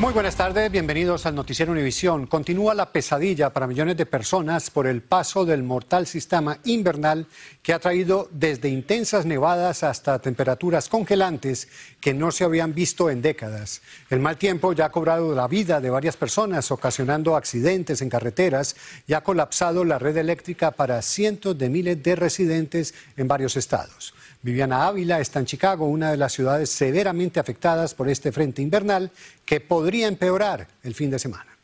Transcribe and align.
Muy 0.00 0.14
buenas 0.14 0.36
tardes, 0.36 0.72
bienvenidos 0.72 1.26
al 1.26 1.34
Noticiero 1.34 1.72
Univisión. 1.72 2.26
Continúa 2.26 2.72
la 2.72 2.90
pesadilla 2.90 3.52
para 3.52 3.66
millones 3.66 3.98
de 3.98 4.06
personas 4.06 4.70
por 4.70 4.86
el 4.86 5.02
paso 5.02 5.44
del 5.44 5.62
mortal 5.62 6.06
sistema 6.06 6.56
invernal 6.64 7.26
que 7.62 7.74
ha 7.74 7.78
traído 7.80 8.26
desde 8.32 8.70
intensas 8.70 9.26
nevadas 9.26 9.82
hasta 9.82 10.18
temperaturas 10.18 10.88
congelantes 10.88 11.68
que 12.00 12.14
no 12.14 12.32
se 12.32 12.44
habían 12.44 12.74
visto 12.74 13.10
en 13.10 13.20
décadas. 13.20 13.82
El 14.08 14.20
mal 14.20 14.38
tiempo 14.38 14.72
ya 14.72 14.86
ha 14.86 14.90
cobrado 14.90 15.34
la 15.34 15.46
vida 15.48 15.82
de 15.82 15.90
varias 15.90 16.16
personas, 16.16 16.70
ocasionando 16.70 17.36
accidentes 17.36 18.00
en 18.00 18.08
carreteras 18.08 18.76
y 19.06 19.12
ha 19.12 19.20
colapsado 19.20 19.84
la 19.84 19.98
red 19.98 20.16
eléctrica 20.16 20.70
para 20.70 21.02
cientos 21.02 21.58
de 21.58 21.68
miles 21.68 22.02
de 22.02 22.16
residentes 22.16 22.94
en 23.18 23.28
varios 23.28 23.54
estados. 23.54 24.14
Viviana 24.42 24.86
Ávila 24.86 25.20
está 25.20 25.38
en 25.38 25.44
Chicago, 25.44 25.86
una 25.86 26.10
de 26.10 26.16
las 26.16 26.32
ciudades 26.32 26.70
severamente 26.70 27.38
afectadas 27.38 27.92
por 27.92 28.08
este 28.08 28.32
frente 28.32 28.62
invernal 28.62 29.10
que 29.44 29.60
podría 29.60 30.08
empeorar 30.08 30.66
el 30.82 30.94
fin 30.94 31.10
de 31.10 31.18
semana. 31.18 31.58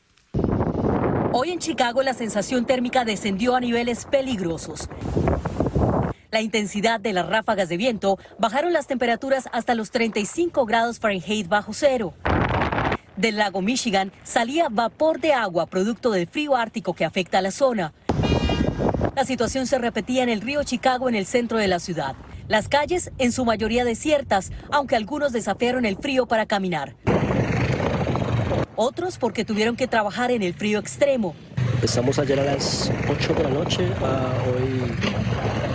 Hoy 1.33 1.53
en 1.53 1.59
Chicago 1.59 2.03
la 2.03 2.13
sensación 2.13 2.67
térmica 2.67 3.07
descendió 3.07 3.57
a 3.57 3.61
niveles 3.61 4.05
peligrosos. 4.05 4.91
La 6.31 6.43
intensidad 6.43 7.01
de 7.01 7.15
las 7.15 7.27
ráfagas 7.27 7.71
de 7.71 7.79
viento 7.79 8.19
bajaron 8.39 8.75
las 8.75 8.87
temperaturas 8.87 9.49
hasta 9.53 9.75
los 9.75 9.91
35 9.91 10.67
grados 10.67 10.99
Fahrenheit 10.99 11.49
bajo 11.49 11.73
cero. 11.73 12.13
Del 13.17 13.37
lago 13.37 13.63
Michigan 13.63 14.13
salía 14.23 14.69
vapor 14.71 15.19
de 15.19 15.33
agua 15.33 15.65
producto 15.65 16.11
del 16.11 16.27
frío 16.27 16.55
ártico 16.55 16.93
que 16.93 17.07
afecta 17.07 17.39
a 17.39 17.43
la 17.43 17.53
zona. 17.53 17.95
La 19.15 19.25
situación 19.25 19.67
se 19.67 19.79
repetía 19.79 20.23
en 20.23 20.29
el 20.29 20.43
río 20.43 20.63
Chicago 20.63 21.09
en 21.09 21.15
el 21.15 21.25
centro 21.25 21.57
de 21.57 21.69
la 21.69 21.81
ciudad. 21.81 22.15
Las 22.48 22.69
calles 22.69 23.11
en 23.19 23.33
su 23.33 23.44
mayoría 23.44 23.84
desiertas, 23.84 24.52
aunque 24.70 24.94
algunos 24.94 25.33
desafiaron 25.33 25.84
el 25.84 25.97
frío 25.97 26.27
para 26.27 26.47
caminar. 26.47 26.94
Otros 28.77 29.19
porque 29.19 29.44
tuvieron 29.44 29.75
que 29.75 29.89
trabajar 29.89 30.30
en 30.30 30.42
el 30.42 30.55
frío 30.55 30.78
extremo. 30.78 31.34
Empezamos 31.74 32.19
ayer 32.19 32.39
a 32.39 32.44
las 32.44 32.91
8 33.08 33.34
de 33.34 33.42
la 33.42 33.50
noche 33.50 33.92
a 34.00 34.33
hoy 34.48 34.83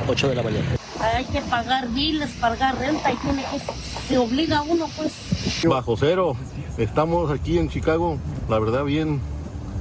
8 0.08 0.30
de 0.30 0.36
la 0.36 0.44
mañana. 0.44 0.66
Hay 0.99 1.25
que 1.25 1.42
pagar 1.42 1.89
biles, 1.89 2.30
pagar 2.39 2.77
renta 2.77 3.11
y 3.11 3.17
tiene 3.17 3.44
que 3.44 3.59
se 4.08 4.17
obliga 4.17 4.59
a 4.59 4.61
uno 4.61 4.88
pues. 4.95 5.11
Bajo 5.64 5.97
cero. 5.97 6.38
Estamos 6.77 7.31
aquí 7.31 7.58
en 7.58 7.69
Chicago, 7.69 8.17
la 8.49 8.59
verdad 8.59 8.86
bien 8.86 9.19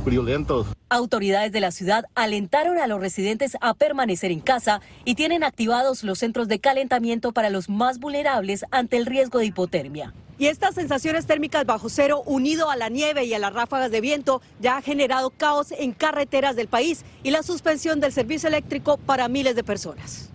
friolentos. 0.01 0.67
Autoridades 0.89 1.53
de 1.53 1.61
la 1.61 1.71
ciudad 1.71 2.05
alentaron 2.15 2.79
a 2.79 2.87
los 2.87 3.01
residentes 3.01 3.57
a 3.61 3.75
permanecer 3.75 4.31
en 4.31 4.41
casa 4.41 4.81
y 5.05 5.15
tienen 5.15 5.45
activados 5.45 6.03
los 6.05 6.19
centros 6.19 6.49
de 6.49 6.59
calentamiento 6.59 7.33
para 7.33 7.51
los 7.51 7.69
más 7.69 7.99
vulnerables 7.99 8.65
ante 8.71 8.97
el 8.97 9.07
riesgo 9.07 9.39
de 9.39 9.47
hipotermia. 9.47 10.13
Y 10.39 10.47
estas 10.47 10.75
sensaciones 10.75 11.27
térmicas 11.27 11.67
bajo 11.67 11.91
cero, 11.91 12.23
unido 12.25 12.71
a 12.71 12.77
la 12.77 12.89
nieve 12.89 13.25
y 13.25 13.35
a 13.35 13.39
las 13.39 13.53
ráfagas 13.53 13.91
de 13.91 14.01
viento, 14.01 14.41
ya 14.59 14.79
ha 14.79 14.83
generado 14.83 15.29
caos 15.29 15.71
en 15.71 15.93
carreteras 15.93 16.57
del 16.57 16.67
país 16.67 17.05
y 17.23 17.31
la 17.31 17.43
suspensión 17.43 18.01
del 18.01 18.13
servicio 18.13 18.49
eléctrico 18.49 18.97
para 18.97 19.29
miles 19.29 19.55
de 19.55 19.65
personas. 19.65 20.31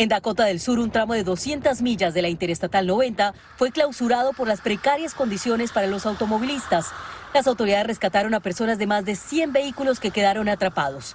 En 0.00 0.08
Dakota 0.08 0.46
del 0.46 0.60
Sur, 0.60 0.78
un 0.78 0.90
tramo 0.90 1.12
de 1.12 1.24
200 1.24 1.82
millas 1.82 2.14
de 2.14 2.22
la 2.22 2.30
Interestatal 2.30 2.86
90 2.86 3.34
fue 3.58 3.70
clausurado 3.70 4.32
por 4.32 4.48
las 4.48 4.62
precarias 4.62 5.12
condiciones 5.12 5.72
para 5.72 5.88
los 5.88 6.06
automovilistas. 6.06 6.86
Las 7.34 7.46
autoridades 7.46 7.86
rescataron 7.86 8.32
a 8.32 8.40
personas 8.40 8.78
de 8.78 8.86
más 8.86 9.04
de 9.04 9.14
100 9.14 9.52
vehículos 9.52 10.00
que 10.00 10.10
quedaron 10.10 10.48
atrapados. 10.48 11.14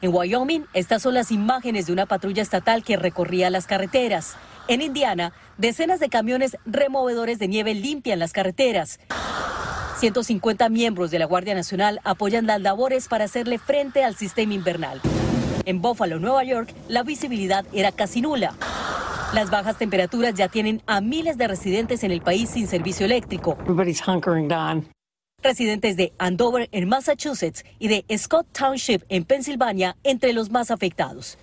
En 0.00 0.12
Wyoming, 0.12 0.66
estas 0.72 1.02
son 1.02 1.14
las 1.14 1.30
imágenes 1.30 1.86
de 1.86 1.92
una 1.92 2.06
patrulla 2.06 2.42
estatal 2.42 2.82
que 2.82 2.96
recorría 2.96 3.48
las 3.48 3.68
carreteras. 3.68 4.34
En 4.66 4.82
Indiana, 4.82 5.32
decenas 5.56 6.00
de 6.00 6.08
camiones 6.08 6.56
removedores 6.66 7.38
de 7.38 7.46
nieve 7.46 7.74
limpian 7.74 8.18
las 8.18 8.32
carreteras. 8.32 8.98
150 10.00 10.68
miembros 10.68 11.12
de 11.12 11.20
la 11.20 11.26
Guardia 11.26 11.54
Nacional 11.54 12.00
apoyan 12.02 12.48
las 12.48 12.60
labores 12.60 13.06
para 13.06 13.26
hacerle 13.26 13.58
frente 13.58 14.02
al 14.02 14.16
sistema 14.16 14.54
invernal. 14.54 15.00
En 15.64 15.82
Buffalo, 15.82 16.18
Nueva 16.18 16.44
York, 16.44 16.72
la 16.88 17.02
visibilidad 17.02 17.64
era 17.72 17.92
casi 17.92 18.20
nula. 18.20 18.54
Las 19.34 19.50
bajas 19.50 19.78
temperaturas 19.78 20.34
ya 20.34 20.48
tienen 20.48 20.82
a 20.86 21.00
miles 21.00 21.38
de 21.38 21.46
residentes 21.46 22.02
en 22.02 22.10
el 22.10 22.20
país 22.20 22.50
sin 22.50 22.66
servicio 22.66 23.06
eléctrico. 23.06 23.56
Residentes 25.42 25.96
de 25.96 26.12
Andover 26.18 26.68
en 26.72 26.88
Massachusetts 26.88 27.64
y 27.78 27.88
de 27.88 28.04
Scott 28.18 28.46
Township 28.52 29.04
en 29.08 29.24
Pensilvania 29.24 29.96
entre 30.02 30.32
los 30.32 30.50
más 30.50 30.70
afectados. 30.70 31.38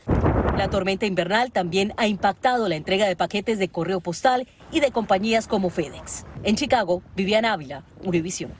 La 0.58 0.70
tormenta 0.70 1.06
invernal 1.06 1.52
también 1.52 1.94
ha 1.98 2.08
impactado 2.08 2.68
la 2.68 2.76
entrega 2.76 3.08
de 3.08 3.16
paquetes 3.16 3.60
de 3.60 3.70
correo 3.70 4.00
postal 4.00 4.48
y 4.72 4.80
de 4.80 4.92
compañías 4.92 5.48
como 5.48 5.70
FedEx. 5.70 6.26
En 6.44 6.56
Chicago, 6.56 7.02
Viviana 7.16 7.54
Ávila, 7.54 7.84
Univision. 8.04 8.52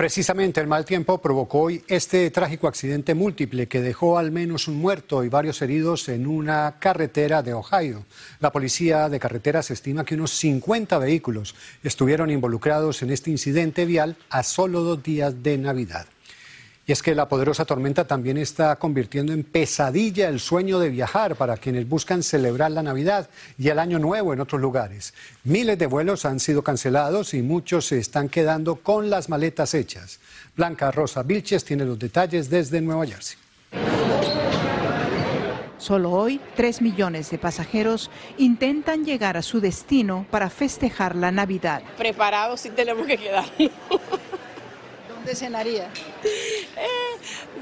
Precisamente 0.00 0.62
el 0.62 0.66
mal 0.66 0.86
tiempo 0.86 1.18
provocó 1.18 1.60
hoy 1.60 1.84
este 1.86 2.30
trágico 2.30 2.68
accidente 2.68 3.14
múltiple 3.14 3.68
que 3.68 3.82
dejó 3.82 4.16
al 4.16 4.30
menos 4.30 4.66
un 4.66 4.80
muerto 4.80 5.22
y 5.24 5.28
varios 5.28 5.60
heridos 5.60 6.08
en 6.08 6.26
una 6.26 6.76
carretera 6.78 7.42
de 7.42 7.52
Ohio. 7.52 8.06
La 8.38 8.50
policía 8.50 9.10
de 9.10 9.20
carreteras 9.20 9.70
estima 9.70 10.06
que 10.06 10.14
unos 10.14 10.30
50 10.30 10.96
vehículos 10.96 11.54
estuvieron 11.82 12.30
involucrados 12.30 13.02
en 13.02 13.10
este 13.10 13.30
incidente 13.30 13.84
vial 13.84 14.16
a 14.30 14.42
solo 14.42 14.80
dos 14.80 15.02
días 15.02 15.42
de 15.42 15.58
Navidad. 15.58 16.06
Y 16.90 16.92
es 16.92 17.04
que 17.04 17.14
la 17.14 17.28
poderosa 17.28 17.64
tormenta 17.64 18.04
también 18.04 18.36
está 18.36 18.74
convirtiendo 18.74 19.32
en 19.32 19.44
pesadilla 19.44 20.28
el 20.28 20.40
sueño 20.40 20.80
de 20.80 20.88
viajar 20.88 21.36
para 21.36 21.56
quienes 21.56 21.88
buscan 21.88 22.24
celebrar 22.24 22.72
la 22.72 22.82
Navidad 22.82 23.30
y 23.56 23.68
el 23.68 23.78
Año 23.78 24.00
Nuevo 24.00 24.32
en 24.32 24.40
otros 24.40 24.60
lugares. 24.60 25.14
Miles 25.44 25.78
de 25.78 25.86
vuelos 25.86 26.24
han 26.24 26.40
sido 26.40 26.62
cancelados 26.62 27.32
y 27.32 27.42
muchos 27.42 27.86
se 27.86 27.98
están 27.98 28.28
quedando 28.28 28.74
con 28.74 29.08
las 29.08 29.28
maletas 29.28 29.72
hechas. 29.74 30.18
Blanca 30.56 30.90
Rosa 30.90 31.22
Vilches 31.22 31.64
tiene 31.64 31.84
los 31.84 31.96
detalles 31.96 32.50
desde 32.50 32.80
Nueva 32.80 33.06
Jersey. 33.06 33.38
Solo 35.78 36.10
hoy, 36.10 36.40
3 36.56 36.82
millones 36.82 37.30
de 37.30 37.38
pasajeros 37.38 38.10
intentan 38.36 39.04
llegar 39.04 39.36
a 39.36 39.42
su 39.42 39.60
destino 39.60 40.26
para 40.28 40.50
festejar 40.50 41.14
la 41.14 41.30
Navidad. 41.30 41.82
Preparados 41.96 42.62
sí 42.62 42.70
tenemos 42.70 43.06
que 43.06 43.16
quedar. 43.16 43.44
¿Dónde 45.30 45.46
cenaría? 45.46 45.88
Eh, 46.24 47.18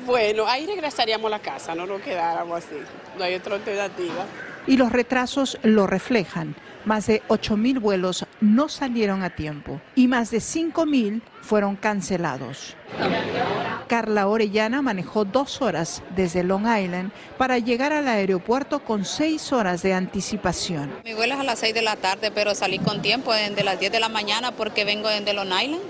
bueno, 0.07 0.47
ahí 0.47 0.65
regresaríamos 0.65 1.27
a 1.27 1.31
la 1.31 1.39
casa, 1.39 1.75
no 1.75 1.85
nos 1.85 2.01
quedáramos 2.01 2.65
así. 2.65 2.77
No 3.19 3.25
hay 3.25 3.35
otra 3.35 3.57
alternativa. 3.57 4.25
Y 4.67 4.79
los 4.79 4.91
retrasos 4.91 5.59
lo 5.63 5.87
reflejan. 5.87 6.57
Más 6.87 7.07
de 7.09 7.23
8.000 7.29 7.79
vuelos 7.79 8.25
no 8.41 8.71
salieron 8.71 9.23
a 9.23 9.29
tiempo 9.29 9.83
y 9.95 10.09
más 10.09 10.31
de 10.31 10.39
5.000 10.39 11.21
fueron 11.43 11.77
cancelados. 11.77 12.75
Carla 13.87 14.29
Orellana 14.29 14.81
manejó 14.81 15.27
dos 15.27 15.61
horas 15.61 16.03
desde 16.17 16.45
Long 16.45 16.67
Island 16.67 17.11
para 17.37 17.59
llegar 17.59 17.93
al 17.93 18.09
aeropuerto 18.09 18.81
con 18.81 19.05
seis 19.05 19.53
horas 19.53 19.83
de 19.83 19.93
anticipación. 19.93 20.91
Mi 21.05 21.13
vuelo 21.13 21.35
es 21.35 21.41
a 21.41 21.45
las 21.45 21.59
6 21.59 21.75
de 21.75 21.83
la 21.83 21.97
tarde, 21.97 22.31
pero 22.31 22.55
salí 22.55 22.79
con 22.79 23.03
tiempo 23.03 23.35
desde 23.35 23.63
las 23.63 23.79
10 23.79 23.93
de 23.93 24.01
la 24.01 24.09
mañana 24.09 24.53
porque 24.53 24.85
vengo 24.85 25.09
desde 25.09 25.35
Long 25.35 25.49
Island 25.49 25.83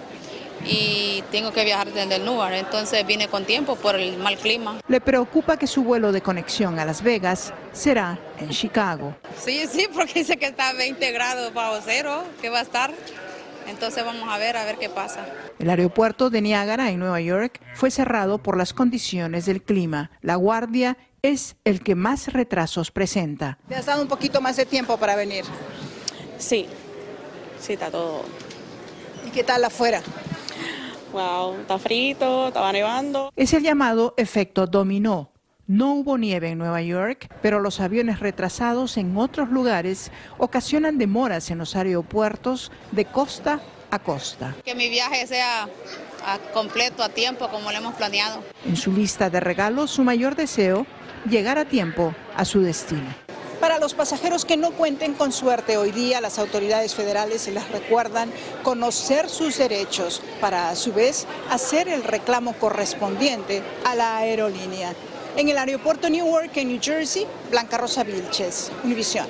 y 0.68 1.24
tengo 1.30 1.50
que 1.50 1.64
viajar 1.64 1.90
desde 1.90 2.16
el 2.16 2.24
Newark, 2.24 2.54
entonces 2.54 3.06
vine 3.06 3.28
con 3.28 3.44
tiempo 3.44 3.76
por 3.76 3.96
el 3.96 4.18
mal 4.18 4.36
clima. 4.36 4.80
Le 4.86 5.00
preocupa 5.00 5.56
que 5.56 5.66
su 5.66 5.82
vuelo 5.82 6.12
de 6.12 6.20
conexión 6.20 6.78
a 6.78 6.84
Las 6.84 7.02
Vegas 7.02 7.54
será 7.72 8.18
en 8.38 8.50
Chicago. 8.50 9.16
Sí, 9.38 9.66
sí, 9.66 9.88
porque 9.92 10.20
dice 10.20 10.36
que 10.36 10.46
está 10.46 10.68
a 10.68 10.72
20 10.74 11.10
grados 11.12 11.54
bajo 11.54 11.78
cero, 11.84 12.22
que 12.42 12.50
va 12.50 12.58
a 12.58 12.62
estar. 12.62 12.92
Entonces 13.66 14.04
vamos 14.04 14.28
a 14.28 14.38
ver, 14.38 14.56
a 14.56 14.64
ver 14.64 14.76
qué 14.76 14.88
pasa. 14.88 15.26
El 15.58 15.70
aeropuerto 15.70 16.30
de 16.30 16.40
Niagara 16.40 16.90
en 16.90 16.98
Nueva 16.98 17.20
York 17.20 17.60
fue 17.74 17.90
cerrado 17.90 18.38
por 18.38 18.56
las 18.56 18.72
condiciones 18.72 19.46
del 19.46 19.62
clima. 19.62 20.10
La 20.20 20.36
guardia 20.36 20.96
es 21.22 21.56
el 21.64 21.82
que 21.82 21.94
más 21.94 22.32
retrasos 22.32 22.90
presenta. 22.90 23.58
¿Te 23.68 23.74
has 23.74 23.86
dado 23.86 24.02
un 24.02 24.08
poquito 24.08 24.40
más 24.40 24.56
de 24.56 24.66
tiempo 24.66 24.96
para 24.98 25.16
venir? 25.16 25.44
Sí, 26.38 26.66
sí, 27.60 27.72
está 27.72 27.90
todo. 27.90 28.24
¿Y 29.26 29.30
qué 29.30 29.44
tal 29.44 29.64
afuera? 29.64 30.00
Wow, 31.12 31.60
está 31.60 31.78
frito, 31.78 32.48
estaba 32.48 32.72
nevando. 32.72 33.32
Es 33.36 33.52
el 33.54 33.62
llamado 33.62 34.14
efecto 34.16 34.66
dominó. 34.66 35.32
No 35.66 35.92
hubo 35.92 36.16
nieve 36.16 36.48
en 36.48 36.58
Nueva 36.58 36.80
York, 36.80 37.28
pero 37.42 37.60
los 37.60 37.80
aviones 37.80 38.20
retrasados 38.20 38.96
en 38.96 39.16
otros 39.16 39.50
lugares 39.50 40.10
ocasionan 40.38 40.96
demoras 40.96 41.50
en 41.50 41.58
los 41.58 41.76
aeropuertos 41.76 42.72
de 42.92 43.04
costa 43.04 43.60
a 43.90 43.98
costa. 43.98 44.54
Que 44.64 44.74
mi 44.74 44.88
viaje 44.88 45.26
sea 45.26 45.68
a 46.24 46.38
completo, 46.52 47.02
a 47.02 47.10
tiempo, 47.10 47.48
como 47.48 47.70
lo 47.70 47.78
hemos 47.78 47.94
planeado. 47.94 48.42
En 48.64 48.76
su 48.76 48.92
lista 48.92 49.30
de 49.30 49.40
regalos, 49.40 49.90
su 49.90 50.04
mayor 50.04 50.36
deseo, 50.36 50.86
llegar 51.28 51.58
a 51.58 51.64
tiempo 51.66 52.14
a 52.34 52.44
su 52.44 52.62
destino. 52.62 53.27
Para 53.60 53.80
los 53.80 53.94
pasajeros 53.94 54.44
que 54.44 54.56
no 54.56 54.70
cuenten 54.70 55.14
con 55.14 55.32
suerte 55.32 55.76
hoy 55.78 55.90
día, 55.90 56.20
las 56.20 56.38
autoridades 56.38 56.94
federales 56.94 57.48
les 57.48 57.68
recuerdan 57.70 58.30
conocer 58.62 59.28
sus 59.28 59.58
derechos 59.58 60.22
para 60.40 60.70
a 60.70 60.76
su 60.76 60.92
vez 60.92 61.26
hacer 61.50 61.88
el 61.88 62.04
reclamo 62.04 62.52
correspondiente 62.52 63.64
a 63.84 63.96
la 63.96 64.18
aerolínea. 64.18 64.94
En 65.36 65.48
el 65.48 65.58
aeropuerto 65.58 66.08
Newark, 66.08 66.56
en 66.56 66.68
New 66.68 66.80
Jersey, 66.80 67.26
Blanca 67.50 67.78
Rosa 67.78 68.04
Vilches, 68.04 68.70
Univisión. 68.84 69.26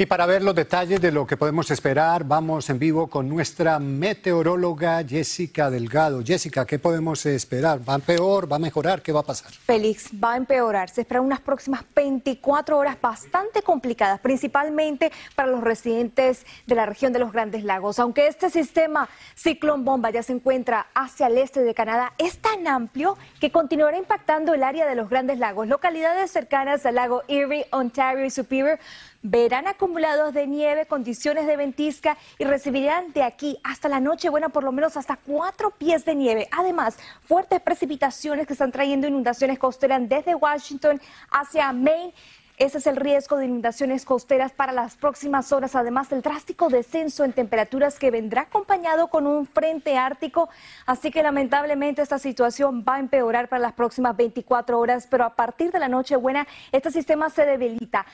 Y 0.00 0.06
para 0.06 0.24
ver 0.24 0.42
los 0.42 0.54
detalles 0.54 0.98
de 0.98 1.12
lo 1.12 1.26
que 1.26 1.36
podemos 1.36 1.70
esperar, 1.70 2.24
vamos 2.24 2.70
en 2.70 2.78
vivo 2.78 3.08
con 3.08 3.28
nuestra 3.28 3.78
meteoróloga 3.78 5.04
Jessica 5.06 5.68
Delgado. 5.68 6.22
Jessica, 6.24 6.64
¿qué 6.64 6.78
podemos 6.78 7.26
esperar? 7.26 7.86
¿Va 7.86 7.96
a 7.96 7.98
peor? 7.98 8.50
¿Va 8.50 8.56
a 8.56 8.58
mejorar? 8.58 9.02
¿Qué 9.02 9.12
va 9.12 9.20
a 9.20 9.24
pasar? 9.24 9.52
Félix, 9.52 10.08
va 10.12 10.32
a 10.32 10.36
empeorar. 10.38 10.88
Se 10.88 11.02
esperan 11.02 11.22
unas 11.22 11.42
próximas 11.42 11.84
24 11.94 12.78
horas 12.78 12.96
bastante 12.98 13.60
complicadas, 13.60 14.20
principalmente 14.20 15.12
para 15.34 15.50
los 15.50 15.60
residentes 15.60 16.46
de 16.66 16.74
la 16.74 16.86
región 16.86 17.12
de 17.12 17.18
los 17.18 17.30
Grandes 17.30 17.62
Lagos. 17.62 17.98
Aunque 17.98 18.26
este 18.26 18.48
sistema 18.48 19.06
ciclón 19.34 19.84
bomba 19.84 20.08
ya 20.08 20.22
se 20.22 20.32
encuentra 20.32 20.86
hacia 20.94 21.26
el 21.26 21.36
este 21.36 21.60
de 21.60 21.74
Canadá, 21.74 22.14
es 22.16 22.38
tan 22.38 22.66
amplio 22.66 23.18
que 23.38 23.52
continuará 23.52 23.98
impactando 23.98 24.54
el 24.54 24.62
área 24.62 24.86
de 24.86 24.94
los 24.94 25.10
Grandes 25.10 25.38
Lagos. 25.38 25.68
Localidades 25.68 26.30
cercanas 26.30 26.86
al 26.86 26.94
lago 26.94 27.22
Erie, 27.28 27.66
Ontario 27.70 28.24
y 28.24 28.30
Superior 28.30 28.78
verán 29.22 29.66
acumulados 29.66 30.32
de 30.32 30.46
nieve, 30.46 30.86
condiciones 30.86 31.46
de 31.46 31.56
ventisca 31.56 32.16
y 32.38 32.44
recibirán 32.44 33.12
de 33.12 33.22
aquí 33.22 33.58
hasta 33.64 33.88
la 33.88 34.00
noche 34.00 34.28
buena 34.28 34.48
por 34.48 34.64
lo 34.64 34.72
menos 34.72 34.96
hasta 34.96 35.16
cuatro 35.16 35.70
pies 35.70 36.04
de 36.04 36.14
nieve. 36.14 36.48
Además, 36.50 36.98
fuertes 37.22 37.60
precipitaciones 37.60 38.46
que 38.46 38.54
están 38.54 38.72
trayendo 38.72 39.06
inundaciones 39.06 39.58
costeras 39.58 40.08
desde 40.08 40.34
Washington 40.34 41.00
hacia 41.30 41.72
Maine. 41.72 42.14
Ese 42.56 42.76
es 42.76 42.86
el 42.86 42.96
riesgo 42.96 43.38
de 43.38 43.46
inundaciones 43.46 44.04
costeras 44.04 44.52
para 44.52 44.74
las 44.74 44.94
próximas 44.94 45.50
horas, 45.50 45.74
además 45.74 46.10
del 46.10 46.20
drástico 46.20 46.68
descenso 46.68 47.24
en 47.24 47.32
temperaturas 47.32 47.98
que 47.98 48.10
vendrá 48.10 48.42
acompañado 48.42 49.08
con 49.08 49.26
un 49.26 49.46
frente 49.46 49.96
ártico. 49.96 50.50
Así 50.84 51.10
que 51.10 51.22
lamentablemente 51.22 52.02
esta 52.02 52.18
situación 52.18 52.84
va 52.86 52.96
a 52.96 52.98
empeorar 52.98 53.48
para 53.48 53.62
las 53.62 53.72
próximas 53.72 54.14
24 54.14 54.78
horas, 54.78 55.06
pero 55.10 55.24
a 55.24 55.34
partir 55.36 55.72
de 55.72 55.78
la 55.78 55.88
noche 55.88 56.16
buena 56.16 56.46
este 56.70 56.90
sistema 56.90 57.30
se 57.30 57.46
debilita. 57.46 58.04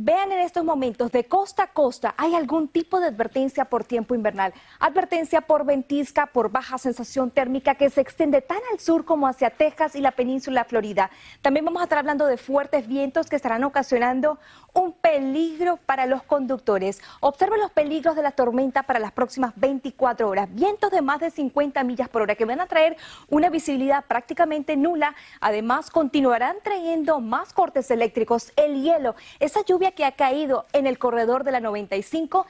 Vean 0.00 0.30
en 0.30 0.38
estos 0.38 0.64
momentos, 0.64 1.10
de 1.10 1.24
costa 1.24 1.64
a 1.64 1.72
costa, 1.72 2.14
hay 2.16 2.36
algún 2.36 2.68
tipo 2.68 3.00
de 3.00 3.08
advertencia 3.08 3.64
por 3.64 3.82
tiempo 3.82 4.14
invernal. 4.14 4.54
Advertencia 4.78 5.40
por 5.40 5.64
ventisca, 5.64 6.26
por 6.26 6.52
baja 6.52 6.78
sensación 6.78 7.32
térmica 7.32 7.74
que 7.74 7.90
se 7.90 8.00
extiende 8.00 8.40
tan 8.40 8.60
al 8.70 8.78
sur 8.78 9.04
como 9.04 9.26
hacia 9.26 9.50
Texas 9.50 9.96
y 9.96 10.00
la 10.00 10.12
península 10.12 10.64
Florida. 10.64 11.10
También 11.42 11.64
vamos 11.64 11.80
a 11.80 11.86
estar 11.86 11.98
hablando 11.98 12.26
de 12.26 12.36
fuertes 12.36 12.86
vientos 12.86 13.26
que 13.26 13.34
estarán 13.34 13.64
ocasionando 13.64 14.38
un 14.72 14.92
peligro 14.92 15.78
para 15.78 16.06
los 16.06 16.22
conductores. 16.22 17.00
Observen 17.18 17.58
los 17.58 17.72
peligros 17.72 18.14
de 18.14 18.22
la 18.22 18.30
tormenta 18.30 18.84
para 18.84 19.00
las 19.00 19.10
próximas 19.10 19.52
24 19.56 20.28
horas. 20.28 20.48
Vientos 20.52 20.92
de 20.92 21.02
más 21.02 21.18
de 21.18 21.32
50 21.32 21.82
millas 21.82 22.08
por 22.08 22.22
hora 22.22 22.36
que 22.36 22.44
van 22.44 22.60
a 22.60 22.66
traer 22.66 22.96
una 23.30 23.50
visibilidad 23.50 24.04
prácticamente 24.04 24.76
nula. 24.76 25.16
Además, 25.40 25.90
continuarán 25.90 26.58
trayendo 26.62 27.18
más 27.18 27.52
cortes 27.52 27.90
eléctricos, 27.90 28.52
el 28.54 28.80
hielo, 28.80 29.16
esa 29.40 29.64
lluvia 29.64 29.87
que 29.92 30.04
ha 30.04 30.12
caído 30.12 30.66
en 30.72 30.86
el 30.86 30.98
corredor 30.98 31.44
de 31.44 31.52
la 31.52 31.60
95 31.60 32.46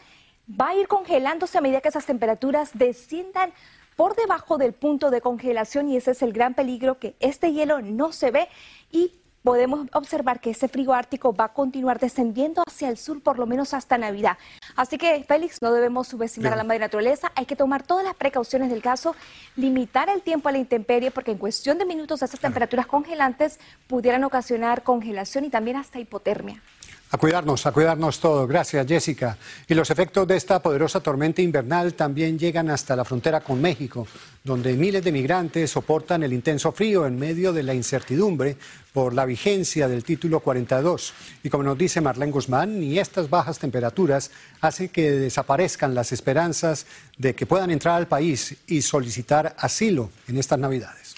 va 0.49 0.69
a 0.69 0.75
ir 0.75 0.89
congelándose 0.89 1.59
a 1.59 1.61
medida 1.61 1.81
que 1.81 1.89
esas 1.89 2.07
temperaturas 2.07 2.71
desciendan 2.75 3.53
por 3.97 4.15
debajo 4.15 4.59
del 4.59 4.73
punto 4.73 5.11
de 5.11 5.21
congelación 5.21 5.89
y 5.89 5.97
ese 5.97 6.13
es 6.13 6.23
el 6.23 6.33
gran 6.33 6.55
peligro 6.55 6.99
que 6.99 7.17
este 7.21 7.53
hielo 7.53 7.83
no 7.83 8.13
se 8.13 8.31
ve 8.31 8.49
y 8.91 9.13
podemos 9.43 9.89
observar 9.93 10.41
que 10.41 10.51
ese 10.51 10.69
frío 10.69 10.93
ártico 10.93 11.35
va 11.35 11.45
a 11.45 11.53
continuar 11.53 11.99
descendiendo 11.99 12.63
hacia 12.67 12.89
el 12.89 12.99
sur 12.99 13.23
por 13.23 13.39
lo 13.39 13.47
menos 13.47 13.75
hasta 13.75 13.97
Navidad. 13.99 14.37
Así 14.77 14.99
que, 14.99 15.25
Félix, 15.25 15.63
no 15.63 15.73
debemos 15.73 16.09
subestimar 16.09 16.53
a 16.53 16.57
la 16.57 16.65
madre 16.65 16.81
naturaleza, 16.81 17.33
hay 17.35 17.47
que 17.47 17.57
tomar 17.57 17.83
todas 17.83 18.05
las 18.05 18.15
precauciones 18.15 18.71
del 18.71 18.83
caso, 18.83 19.17
limitar 19.57 20.09
el 20.11 20.23
tiempo 20.23 20.49
a 20.49 20.53
la 20.53 20.59
intemperie, 20.59 21.11
porque 21.11 21.31
en 21.31 21.39
cuestión 21.39 21.79
de 21.79 21.87
minutos 21.87 22.23
esas 22.23 22.41
temperaturas 22.41 22.87
congelantes 22.87 23.59
pudieran 23.87 24.23
ocasionar 24.25 24.83
congelación 24.83 25.45
y 25.45 25.51
también 25.51 25.77
hasta 25.77 25.99
hipotermia. 25.99 26.63
A 27.11 27.17
cuidarnos, 27.17 27.65
a 27.65 27.73
cuidarnos 27.73 28.21
todos. 28.21 28.47
Gracias, 28.47 28.87
Jessica. 28.87 29.39
Y 29.67 29.73
los 29.73 29.91
efectos 29.91 30.29
de 30.29 30.37
esta 30.37 30.61
poderosa 30.61 31.01
tormenta 31.01 31.41
invernal 31.41 31.95
también 31.95 32.39
llegan 32.39 32.69
hasta 32.69 32.95
la 32.95 33.05
frontera 33.05 33.41
con 33.41 33.63
México, 33.63 34.07
donde 34.45 34.75
miles 34.75 35.03
de 35.03 35.11
migrantes 35.11 35.71
soportan 35.71 36.23
el 36.23 36.35
intenso 36.35 36.71
frío 36.71 37.07
en 37.07 37.19
medio 37.19 37.55
de 37.55 37.63
la 37.63 37.73
incertidumbre 37.73 38.59
por 38.93 39.15
la 39.15 39.25
vigencia 39.25 39.89
del 39.89 40.05
título 40.05 40.41
42. 40.41 41.15
Y 41.43 41.49
como 41.49 41.65
nos 41.65 41.79
dice 41.79 42.03
Marlene 42.03 42.33
Guzmán, 42.33 42.79
ni 42.79 42.99
estas 42.99 43.31
bajas 43.31 43.59
temperaturas 43.59 44.31
hacen 44.61 44.91
que 44.91 45.11
desaparezcan 45.11 45.95
las 45.95 46.13
esperanzas 46.13 46.85
de 47.17 47.35
que 47.35 47.47
puedan 47.47 47.71
entrar 47.71 47.95
al 47.95 48.07
país 48.07 48.55
y 48.67 48.83
solicitar 48.83 49.57
asilo 49.59 50.11
en 50.29 50.37
estas 50.37 50.59
Navidades. 50.59 51.15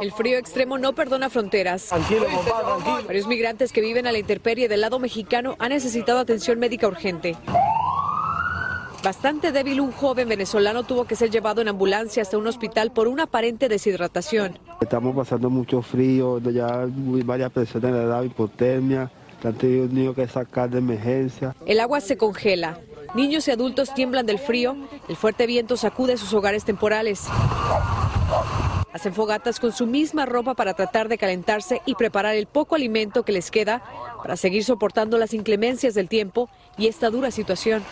El 0.00 0.12
frío 0.12 0.38
extremo 0.38 0.78
no 0.78 0.94
perdona 0.94 1.30
fronteras. 1.30 1.90
Varios 3.06 3.26
migrantes 3.26 3.72
que 3.72 3.80
viven 3.80 4.06
a 4.06 4.12
la 4.12 4.18
intemperie 4.18 4.68
del 4.68 4.80
lado 4.80 4.98
mexicano 4.98 5.56
han 5.58 5.70
necesitado 5.70 6.18
atención 6.18 6.58
médica 6.58 6.88
urgente. 6.88 7.36
Bastante 9.02 9.50
débil, 9.50 9.80
un 9.80 9.90
joven 9.90 10.28
venezolano 10.28 10.84
tuvo 10.84 11.06
que 11.06 11.16
ser 11.16 11.28
llevado 11.30 11.60
en 11.60 11.68
ambulancia 11.68 12.22
hasta 12.22 12.38
un 12.38 12.46
hospital 12.46 12.92
por 12.92 13.08
una 13.08 13.24
aparente 13.24 13.68
deshidratación. 13.68 14.58
Estamos 14.80 15.16
pasando 15.16 15.50
mucho 15.50 15.82
frío, 15.82 16.38
ya 16.38 16.86
varias 17.24 17.50
personas 17.50 17.92
le 17.92 18.06
da 18.06 18.24
hipotermia, 18.24 19.10
han 19.42 19.54
tenido 19.54 20.14
que 20.14 20.28
sacar 20.28 20.70
de 20.70 20.78
emergencia. 20.78 21.56
El 21.66 21.80
agua 21.80 22.00
se 22.00 22.16
congela. 22.16 22.78
Niños 23.14 23.48
y 23.48 23.50
adultos 23.50 23.92
tiemblan 23.92 24.24
del 24.24 24.38
frío. 24.38 24.76
El 25.08 25.16
fuerte 25.16 25.46
viento 25.46 25.76
sacude 25.76 26.16
sus 26.16 26.32
hogares 26.32 26.64
temporales. 26.64 27.26
Hacen 28.92 29.14
fogatas 29.14 29.58
con 29.58 29.72
su 29.72 29.86
misma 29.86 30.26
ropa 30.26 30.54
para 30.54 30.74
tratar 30.74 31.08
de 31.08 31.18
calentarse 31.18 31.80
y 31.86 31.94
preparar 31.94 32.34
el 32.34 32.46
poco 32.46 32.74
alimento 32.74 33.22
que 33.24 33.32
les 33.32 33.50
queda 33.50 33.82
para 34.22 34.36
seguir 34.36 34.64
soportando 34.64 35.18
las 35.18 35.32
inclemencias 35.32 35.94
del 35.94 36.08
tiempo 36.08 36.50
y 36.76 36.88
esta 36.88 37.08
dura 37.10 37.30
situación. 37.30 37.82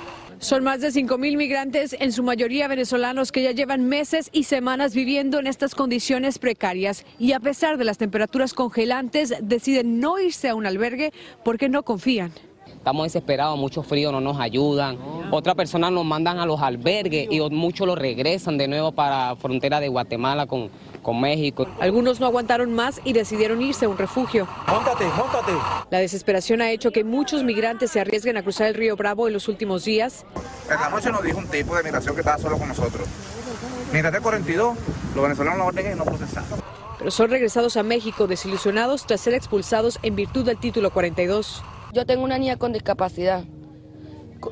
Son 0.40 0.64
más 0.64 0.80
de 0.80 0.88
5.000 0.88 1.36
migrantes, 1.36 1.94
en 1.98 2.12
su 2.12 2.22
mayoría 2.22 2.66
venezolanos, 2.66 3.30
que 3.30 3.42
ya 3.42 3.50
llevan 3.50 3.84
meses 3.84 4.30
y 4.32 4.44
semanas 4.44 4.94
viviendo 4.94 5.38
en 5.38 5.46
estas 5.46 5.74
condiciones 5.74 6.38
precarias 6.38 7.04
y 7.18 7.32
a 7.32 7.40
pesar 7.40 7.76
de 7.76 7.84
las 7.84 7.98
temperaturas 7.98 8.54
congelantes 8.54 9.34
deciden 9.42 10.00
no 10.00 10.18
irse 10.18 10.48
a 10.48 10.54
un 10.54 10.64
albergue 10.64 11.12
porque 11.44 11.68
no 11.68 11.82
confían. 11.82 12.32
Estamos 12.76 13.04
desesperados, 13.04 13.58
mucho 13.58 13.82
frío, 13.82 14.10
no 14.12 14.20
nos 14.20 14.40
ayudan. 14.40 14.98
Otras 15.30 15.54
personas 15.54 15.92
nos 15.92 16.04
mandan 16.04 16.38
a 16.38 16.46
los 16.46 16.60
albergues 16.60 17.28
y 17.30 17.40
muchos 17.50 17.86
los 17.86 17.98
regresan 17.98 18.58
de 18.58 18.68
nuevo 18.68 18.92
para 18.92 19.28
la 19.28 19.36
frontera 19.36 19.80
de 19.80 19.88
Guatemala 19.88 20.46
con, 20.46 20.70
con 21.02 21.20
México. 21.20 21.66
Algunos 21.80 22.20
no 22.20 22.26
aguantaron 22.26 22.74
más 22.74 23.00
y 23.04 23.12
decidieron 23.12 23.60
irse 23.62 23.84
a 23.84 23.88
un 23.88 23.98
refugio. 23.98 24.48
Móntate, 24.66 25.04
móntate. 25.16 25.52
La 25.90 25.98
desesperación 25.98 26.62
ha 26.62 26.70
hecho 26.70 26.90
que 26.90 27.04
muchos 27.04 27.44
migrantes 27.44 27.90
se 27.90 28.00
arriesguen 28.00 28.36
a 28.36 28.42
cruzar 28.42 28.68
el 28.68 28.74
río 28.74 28.96
Bravo 28.96 29.26
en 29.26 29.34
los 29.34 29.48
últimos 29.48 29.84
días. 29.84 30.24
En 30.70 30.80
la 30.80 30.88
noche 30.88 31.10
nos 31.10 31.22
dijo 31.22 31.38
un 31.38 31.48
tipo 31.48 31.76
de 31.76 31.82
migración 31.82 32.14
que 32.14 32.20
estaba 32.20 32.38
solo 32.38 32.58
con 32.58 32.68
nosotros. 32.68 33.06
Mientras 33.92 34.12
de 34.14 34.20
42, 34.20 34.76
los 35.14 35.22
venezolanos 35.22 35.58
la 35.58 35.64
orden 35.64 35.92
y 35.92 35.96
no 35.96 36.04
procesaron. 36.04 36.60
Pero 36.98 37.10
son 37.10 37.30
regresados 37.30 37.76
a 37.76 37.82
México 37.82 38.26
desilusionados 38.26 39.06
tras 39.06 39.20
ser 39.20 39.34
expulsados 39.34 39.98
en 40.02 40.16
virtud 40.16 40.44
del 40.44 40.58
título 40.58 40.90
42. 40.90 41.62
Yo 41.92 42.06
tengo 42.06 42.22
una 42.22 42.38
niña 42.38 42.56
con 42.56 42.72
discapacidad, 42.72 43.44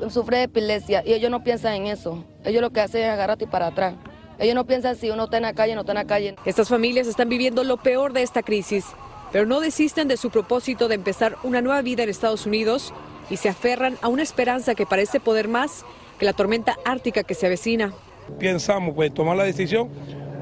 sufre 0.09 0.37
de 0.37 0.43
epilepsia 0.43 1.03
y 1.05 1.13
ellos 1.13 1.31
no 1.31 1.43
piensan 1.43 1.73
en 1.73 1.87
eso. 1.87 2.25
Ellos 2.43 2.61
lo 2.61 2.71
que 2.71 2.81
hacen 2.81 3.03
es 3.03 3.09
agarrarte 3.09 3.47
para 3.47 3.67
atrás. 3.67 3.95
Ellos 4.39 4.55
no 4.55 4.65
piensan 4.65 4.95
si 4.95 5.09
uno 5.09 5.25
está 5.25 5.37
en 5.37 5.43
la 5.43 5.53
calle 5.53 5.73
o 5.73 5.75
no 5.75 5.81
está 5.81 5.93
en 5.93 5.97
la 5.97 6.05
calle. 6.05 6.35
Estas 6.45 6.67
familias 6.67 7.07
están 7.07 7.29
viviendo 7.29 7.63
lo 7.63 7.77
peor 7.77 8.11
de 8.11 8.23
esta 8.23 8.43
crisis, 8.43 8.85
pero 9.31 9.45
no 9.45 9.61
desisten 9.61 10.07
de 10.07 10.17
su 10.17 10.29
propósito 10.31 10.87
de 10.87 10.95
empezar 10.95 11.37
una 11.43 11.61
nueva 11.61 11.81
vida 11.81 12.03
en 12.03 12.09
Estados 12.09 12.45
Unidos 12.45 12.93
y 13.29 13.37
se 13.37 13.47
aferran 13.47 13.97
a 14.01 14.09
una 14.09 14.23
esperanza 14.23 14.75
que 14.75 14.85
parece 14.85 15.19
poder 15.19 15.47
más 15.47 15.85
que 16.17 16.25
la 16.25 16.33
tormenta 16.33 16.77
ártica 16.83 17.23
que 17.23 17.35
se 17.35 17.45
avecina. 17.45 17.93
Pensamos 18.37 18.93
pues 18.95 19.13
tomar 19.13 19.37
la 19.37 19.43
decisión 19.45 19.89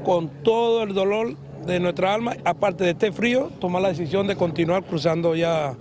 con 0.04 0.28
todo 0.42 0.82
el 0.82 0.94
dolor 0.94 1.36
de 1.64 1.78
nuestra 1.80 2.14
alma, 2.14 2.36
aparte 2.44 2.84
de 2.84 2.90
este 2.90 3.12
frío, 3.12 3.50
tomar 3.60 3.82
la 3.82 3.88
decisión 3.88 4.26
de 4.26 4.36
continuar 4.36 4.84
cruzando 4.84 5.36
ya 5.36 5.76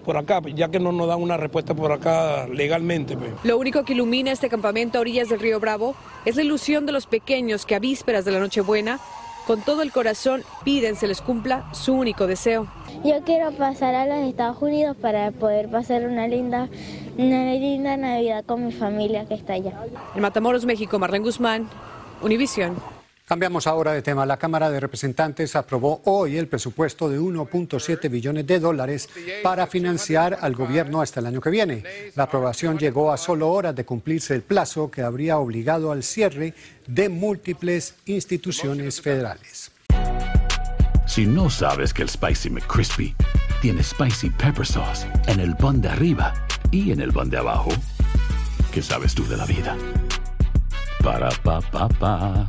por 0.00 0.16
acá, 0.16 0.40
ya 0.54 0.68
que 0.68 0.80
no 0.80 0.92
nos 0.92 1.08
dan 1.08 1.20
una 1.20 1.36
respuesta 1.36 1.74
por 1.74 1.92
acá 1.92 2.46
legalmente. 2.46 3.16
Pues. 3.16 3.30
Lo 3.44 3.58
único 3.58 3.84
que 3.84 3.92
ilumina 3.92 4.32
este 4.32 4.48
campamento 4.48 4.98
a 4.98 5.00
orillas 5.00 5.28
del 5.28 5.40
río 5.40 5.60
Bravo 5.60 5.94
es 6.24 6.36
la 6.36 6.42
ilusión 6.42 6.86
de 6.86 6.92
los 6.92 7.06
pequeños 7.06 7.66
que 7.66 7.74
a 7.74 7.78
vísperas 7.78 8.24
de 8.24 8.32
la 8.32 8.40
Nochebuena 8.40 8.98
Con 9.46 9.62
todo 9.62 9.82
el 9.82 9.90
corazón 9.90 10.42
piden 10.64 10.96
se 10.96 11.08
les 11.08 11.20
cumpla 11.20 11.64
su 11.72 11.94
único 11.94 12.26
deseo. 12.26 12.66
Yo 13.04 13.22
quiero 13.24 13.50
pasar 13.52 13.94
a 13.94 14.06
los 14.06 14.28
Estados 14.28 14.60
Unidos 14.60 14.96
para 15.00 15.32
poder 15.32 15.68
pasar 15.70 16.06
una 16.06 16.28
linda, 16.28 16.68
una 17.16 17.52
linda 17.54 17.96
Navidad 17.96 18.44
con 18.44 18.66
mi 18.66 18.72
familia 18.72 19.26
que 19.26 19.34
está 19.34 19.54
allá. 19.54 19.72
En 20.14 20.22
Matamoros, 20.22 20.66
México, 20.66 20.98
Marlene 20.98 21.24
Guzmán, 21.24 21.68
Univisión. 22.22 22.99
Cambiamos 23.30 23.68
ahora 23.68 23.92
de 23.92 24.02
tema. 24.02 24.26
La 24.26 24.38
Cámara 24.38 24.72
de 24.72 24.80
Representantes 24.80 25.54
aprobó 25.54 26.02
hoy 26.06 26.36
el 26.36 26.48
presupuesto 26.48 27.08
de 27.08 27.20
1.7 27.20 28.10
billones 28.10 28.44
de 28.44 28.58
dólares 28.58 29.08
para 29.40 29.68
financiar 29.68 30.38
al 30.40 30.56
gobierno 30.56 31.00
hasta 31.00 31.20
el 31.20 31.26
año 31.26 31.40
que 31.40 31.50
viene. 31.50 31.84
La 32.16 32.24
aprobación 32.24 32.76
llegó 32.76 33.12
a 33.12 33.16
solo 33.16 33.52
horas 33.52 33.76
de 33.76 33.84
cumplirse 33.84 34.34
el 34.34 34.42
plazo 34.42 34.90
que 34.90 35.02
habría 35.02 35.38
obligado 35.38 35.92
al 35.92 36.02
cierre 36.02 36.54
de 36.88 37.08
múltiples 37.08 37.94
instituciones 38.06 39.00
federales. 39.00 39.70
Si 41.06 41.24
no 41.24 41.50
sabes 41.50 41.94
que 41.94 42.02
el 42.02 42.08
Spicy 42.08 42.50
McCrispy 42.50 43.14
tiene 43.62 43.84
Spicy 43.84 44.30
Pepper 44.30 44.66
Sauce 44.66 45.06
en 45.28 45.38
el 45.38 45.56
pan 45.56 45.80
de 45.80 45.88
arriba 45.88 46.34
y 46.72 46.90
en 46.90 47.00
el 47.00 47.12
pan 47.12 47.30
de 47.30 47.36
abajo, 47.36 47.70
¿qué 48.72 48.82
sabes 48.82 49.14
tú 49.14 49.24
de 49.28 49.36
la 49.36 49.46
vida? 49.46 49.76
Para, 51.04 51.30
pa, 51.44 51.60
pa, 51.60 51.88
pa. 51.88 52.48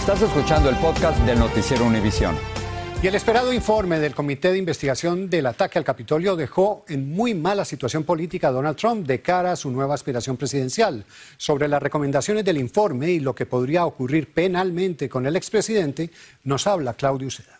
Estás 0.00 0.22
escuchando 0.22 0.70
el 0.70 0.76
podcast 0.76 1.20
del 1.26 1.38
noticiero 1.38 1.84
Univisión. 1.84 2.34
Y 3.02 3.06
el 3.06 3.14
esperado 3.14 3.52
informe 3.52 4.00
del 4.00 4.14
Comité 4.14 4.50
de 4.50 4.56
Investigación 4.56 5.28
del 5.28 5.44
ataque 5.44 5.78
al 5.78 5.84
Capitolio 5.84 6.36
dejó 6.36 6.86
en 6.88 7.12
muy 7.12 7.34
mala 7.34 7.66
situación 7.66 8.04
política 8.04 8.48
a 8.48 8.50
Donald 8.50 8.78
Trump 8.78 9.06
de 9.06 9.20
cara 9.20 9.52
a 9.52 9.56
su 9.56 9.70
nueva 9.70 9.94
aspiración 9.94 10.38
presidencial. 10.38 11.04
Sobre 11.36 11.68
las 11.68 11.82
recomendaciones 11.82 12.46
del 12.46 12.56
informe 12.56 13.10
y 13.10 13.20
lo 13.20 13.34
que 13.34 13.44
podría 13.44 13.84
ocurrir 13.84 14.32
penalmente 14.32 15.06
con 15.10 15.26
el 15.26 15.36
expresidente, 15.36 16.10
nos 16.44 16.66
habla 16.66 16.94
Claudio 16.94 17.30
Seda. 17.30 17.59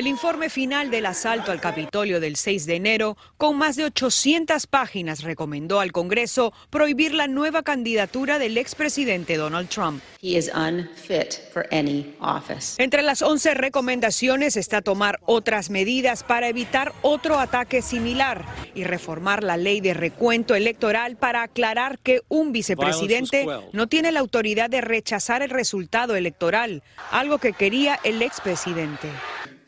El 0.00 0.06
informe 0.06 0.48
final 0.48 0.90
del 0.90 1.04
asalto 1.04 1.52
al 1.52 1.60
Capitolio 1.60 2.20
del 2.20 2.36
6 2.36 2.64
de 2.64 2.76
enero, 2.76 3.18
con 3.36 3.58
más 3.58 3.76
de 3.76 3.84
800 3.84 4.66
páginas, 4.66 5.22
recomendó 5.22 5.78
al 5.78 5.92
Congreso 5.92 6.54
prohibir 6.70 7.12
la 7.12 7.26
nueva 7.26 7.62
candidatura 7.62 8.38
del 8.38 8.56
expresidente 8.56 9.36
Donald 9.36 9.68
Trump. 9.68 10.02
He 10.22 10.38
is 10.38 10.50
unfit 10.54 11.34
for 11.52 11.68
any 11.70 12.14
office. 12.18 12.82
Entre 12.82 13.02
las 13.02 13.20
11 13.20 13.52
recomendaciones 13.52 14.56
está 14.56 14.80
tomar 14.80 15.20
otras 15.26 15.68
medidas 15.68 16.24
para 16.24 16.48
evitar 16.48 16.94
otro 17.02 17.38
ataque 17.38 17.82
similar 17.82 18.46
y 18.74 18.84
reformar 18.84 19.44
la 19.44 19.58
ley 19.58 19.82
de 19.82 19.92
recuento 19.92 20.54
electoral 20.54 21.18
para 21.18 21.42
aclarar 21.42 21.98
que 21.98 22.22
un 22.28 22.52
vicepresidente 22.52 23.44
no 23.74 23.86
tiene 23.86 24.12
la 24.12 24.20
autoridad 24.20 24.70
de 24.70 24.80
rechazar 24.80 25.42
el 25.42 25.50
resultado 25.50 26.16
electoral, 26.16 26.82
algo 27.10 27.36
que 27.36 27.52
quería 27.52 28.00
el 28.02 28.22
expresidente. 28.22 29.10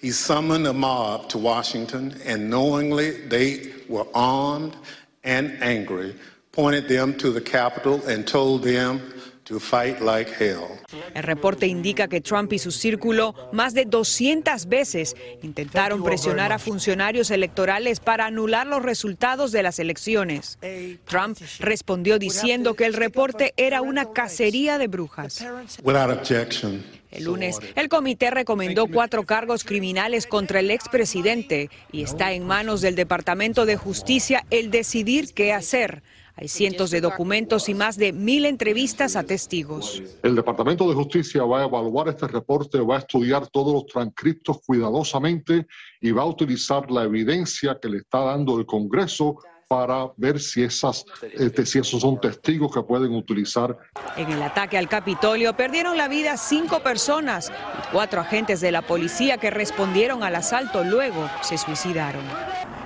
He 0.02 0.10
summoned 0.10 0.66
a 0.66 0.72
mob 0.72 1.28
to 1.28 1.38
Washington, 1.38 2.20
and 2.26 2.50
knowingly 2.50 3.12
they 3.28 3.72
were 3.88 4.06
armed 4.12 4.74
and 5.22 5.56
angry, 5.62 6.16
pointed 6.50 6.88
them 6.88 7.16
to 7.18 7.30
the 7.30 7.40
Capitol 7.40 8.02
and 8.08 8.26
told 8.26 8.64
them 8.64 9.00
to 9.44 9.60
fight 9.60 10.00
like 10.00 10.28
hell. 10.28 10.76
El 11.14 11.22
reporte 11.22 11.68
indica 11.68 12.08
que 12.08 12.20
Trump 12.20 12.52
y 12.52 12.58
su 12.58 12.72
círculo 12.72 13.34
más 13.52 13.74
de 13.74 13.84
200 13.84 14.66
veces 14.66 15.14
intentaron 15.40 16.02
presionar 16.02 16.52
a 16.52 16.58
funcionarios 16.58 17.30
electorales 17.30 18.00
para 18.00 18.26
anular 18.26 18.66
los 18.66 18.82
resultados 18.82 19.52
de 19.52 19.62
las 19.62 19.78
elecciones. 19.78 20.58
Trump 21.06 21.38
respondió 21.60 22.18
diciendo 22.18 22.74
que 22.74 22.86
el 22.86 22.94
reporte 22.94 23.54
era 23.56 23.82
una 23.82 24.12
cacería 24.12 24.78
de 24.78 24.88
brujas. 24.88 25.44
Without 25.84 26.10
objection. 26.10 26.82
El 27.12 27.24
lunes, 27.24 27.58
el 27.76 27.88
comité 27.88 28.30
recomendó 28.30 28.86
cuatro 28.86 29.24
cargos 29.24 29.64
criminales 29.64 30.26
contra 30.26 30.60
el 30.60 30.70
expresidente 30.70 31.68
y 31.92 32.02
está 32.02 32.32
en 32.32 32.46
manos 32.46 32.80
del 32.80 32.96
Departamento 32.96 33.66
de 33.66 33.76
Justicia 33.76 34.44
el 34.50 34.70
decidir 34.70 35.34
qué 35.34 35.52
hacer. 35.52 36.02
Hay 36.34 36.48
cientos 36.48 36.90
de 36.90 37.02
documentos 37.02 37.68
y 37.68 37.74
más 37.74 37.98
de 37.98 38.14
mil 38.14 38.46
entrevistas 38.46 39.16
a 39.16 39.24
testigos. 39.24 40.02
El 40.22 40.34
Departamento 40.34 40.88
de 40.88 40.94
Justicia 40.94 41.44
va 41.44 41.60
a 41.60 41.64
evaluar 41.66 42.08
este 42.08 42.26
reporte, 42.26 42.80
va 42.80 42.96
a 42.96 43.00
estudiar 43.00 43.48
todos 43.48 43.74
los 43.74 43.86
transcriptos 43.86 44.62
cuidadosamente 44.64 45.66
y 46.00 46.10
va 46.10 46.22
a 46.22 46.26
utilizar 46.26 46.90
la 46.90 47.04
evidencia 47.04 47.78
que 47.80 47.90
le 47.90 47.98
está 47.98 48.20
dando 48.20 48.58
el 48.58 48.64
Congreso 48.64 49.36
para 49.72 50.10
ver 50.18 50.38
si, 50.38 50.62
esas, 50.62 51.06
este, 51.22 51.64
si 51.64 51.78
esos 51.78 52.02
son 52.02 52.20
testigos 52.20 52.70
que 52.74 52.82
pueden 52.82 53.14
utilizar. 53.14 53.74
En 54.18 54.30
el 54.30 54.42
ataque 54.42 54.76
al 54.76 54.86
Capitolio 54.86 55.56
perdieron 55.56 55.96
la 55.96 56.08
vida 56.08 56.36
cinco 56.36 56.80
personas 56.80 57.48
y 57.48 57.90
cuatro 57.90 58.20
agentes 58.20 58.60
de 58.60 58.70
la 58.70 58.82
policía 58.82 59.38
que 59.38 59.50
respondieron 59.50 60.24
al 60.24 60.36
asalto 60.36 60.84
luego 60.84 61.26
se 61.40 61.56
suicidaron. 61.56 62.20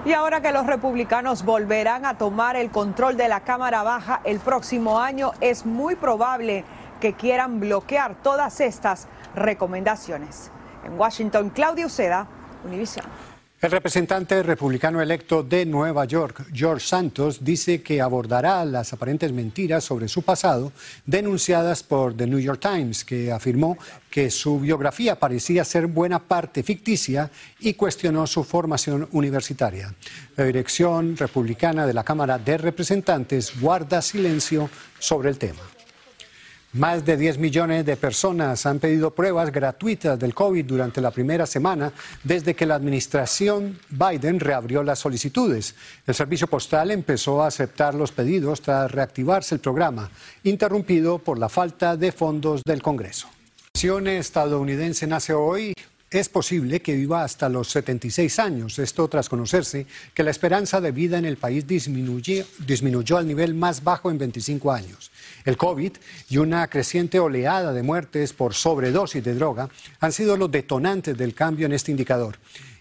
Y 0.04 0.12
ahora 0.12 0.40
que 0.40 0.52
los 0.52 0.64
republicanos 0.64 1.44
volverán 1.44 2.06
a 2.06 2.18
tomar 2.18 2.54
el 2.54 2.70
control 2.70 3.16
de 3.16 3.26
la 3.26 3.40
Cámara 3.40 3.82
Baja 3.82 4.20
el 4.22 4.38
próximo 4.38 5.00
año, 5.00 5.32
es 5.40 5.66
muy 5.66 5.96
probable 5.96 6.64
que 7.00 7.14
quieran 7.14 7.58
bloquear 7.58 8.14
todas 8.22 8.60
estas 8.60 9.08
recomendaciones. 9.34 10.52
En 10.84 10.96
Washington, 10.96 11.50
Claudio 11.50 11.88
Seda, 11.88 12.28
Univision. 12.64 13.06
El 13.58 13.70
representante 13.70 14.42
republicano 14.42 15.00
electo 15.00 15.42
de 15.42 15.64
Nueva 15.64 16.04
York, 16.04 16.46
George 16.52 16.86
Santos, 16.86 17.42
dice 17.42 17.80
que 17.80 18.02
abordará 18.02 18.62
las 18.66 18.92
aparentes 18.92 19.32
mentiras 19.32 19.82
sobre 19.82 20.08
su 20.08 20.20
pasado 20.20 20.72
denunciadas 21.06 21.82
por 21.82 22.14
The 22.14 22.26
New 22.26 22.38
York 22.38 22.60
Times, 22.60 23.02
que 23.02 23.32
afirmó 23.32 23.78
que 24.10 24.30
su 24.30 24.60
biografía 24.60 25.18
parecía 25.18 25.64
ser 25.64 25.86
buena 25.86 26.18
parte 26.18 26.62
ficticia 26.62 27.30
y 27.58 27.72
cuestionó 27.72 28.26
su 28.26 28.44
formación 28.44 29.08
universitaria. 29.12 29.94
La 30.36 30.44
dirección 30.44 31.16
republicana 31.16 31.86
de 31.86 31.94
la 31.94 32.04
Cámara 32.04 32.36
de 32.36 32.58
Representantes 32.58 33.58
guarda 33.58 34.02
silencio 34.02 34.68
sobre 34.98 35.30
el 35.30 35.38
tema. 35.38 35.75
Más 36.76 37.06
de 37.06 37.16
10 37.16 37.38
millones 37.38 37.86
de 37.86 37.96
personas 37.96 38.66
han 38.66 38.78
pedido 38.80 39.14
pruebas 39.14 39.50
gratuitas 39.50 40.18
del 40.18 40.34
COVID 40.34 40.62
durante 40.62 41.00
la 41.00 41.10
primera 41.10 41.46
semana 41.46 41.90
desde 42.22 42.54
que 42.54 42.66
la 42.66 42.74
administración 42.74 43.78
Biden 43.88 44.38
reabrió 44.38 44.82
las 44.82 44.98
solicitudes. 44.98 45.74
El 46.06 46.14
servicio 46.14 46.48
postal 46.48 46.90
empezó 46.90 47.42
a 47.42 47.46
aceptar 47.46 47.94
los 47.94 48.12
pedidos 48.12 48.60
tras 48.60 48.92
reactivarse 48.92 49.54
el 49.54 49.62
programa, 49.62 50.10
interrumpido 50.44 51.18
por 51.18 51.38
la 51.38 51.48
falta 51.48 51.96
de 51.96 52.12
fondos 52.12 52.60
del 52.62 52.82
Congreso. 52.82 53.26
La 53.82 54.12
estadounidense 54.12 55.06
nace 55.06 55.32
hoy 55.32 55.72
es 56.20 56.28
posible 56.28 56.80
que 56.80 56.94
viva 56.94 57.24
hasta 57.24 57.48
los 57.48 57.68
76 57.68 58.38
años, 58.38 58.78
esto 58.78 59.08
tras 59.08 59.28
conocerse 59.28 59.86
que 60.14 60.22
la 60.22 60.30
esperanza 60.30 60.80
de 60.80 60.92
vida 60.92 61.18
en 61.18 61.24
el 61.24 61.36
país 61.36 61.66
disminuyó 61.66 63.16
al 63.16 63.26
nivel 63.26 63.54
más 63.54 63.82
bajo 63.82 64.10
en 64.10 64.18
25 64.18 64.72
años. 64.72 65.10
El 65.44 65.56
COVID 65.56 65.92
y 66.28 66.36
una 66.38 66.66
creciente 66.68 67.18
oleada 67.18 67.72
de 67.72 67.82
muertes 67.82 68.32
por 68.32 68.54
sobredosis 68.54 69.22
de 69.22 69.34
droga 69.34 69.68
han 70.00 70.12
sido 70.12 70.36
los 70.36 70.50
detonantes 70.50 71.16
del 71.16 71.34
cambio 71.34 71.66
en 71.66 71.72
este 71.72 71.90
indicador. 71.90 72.38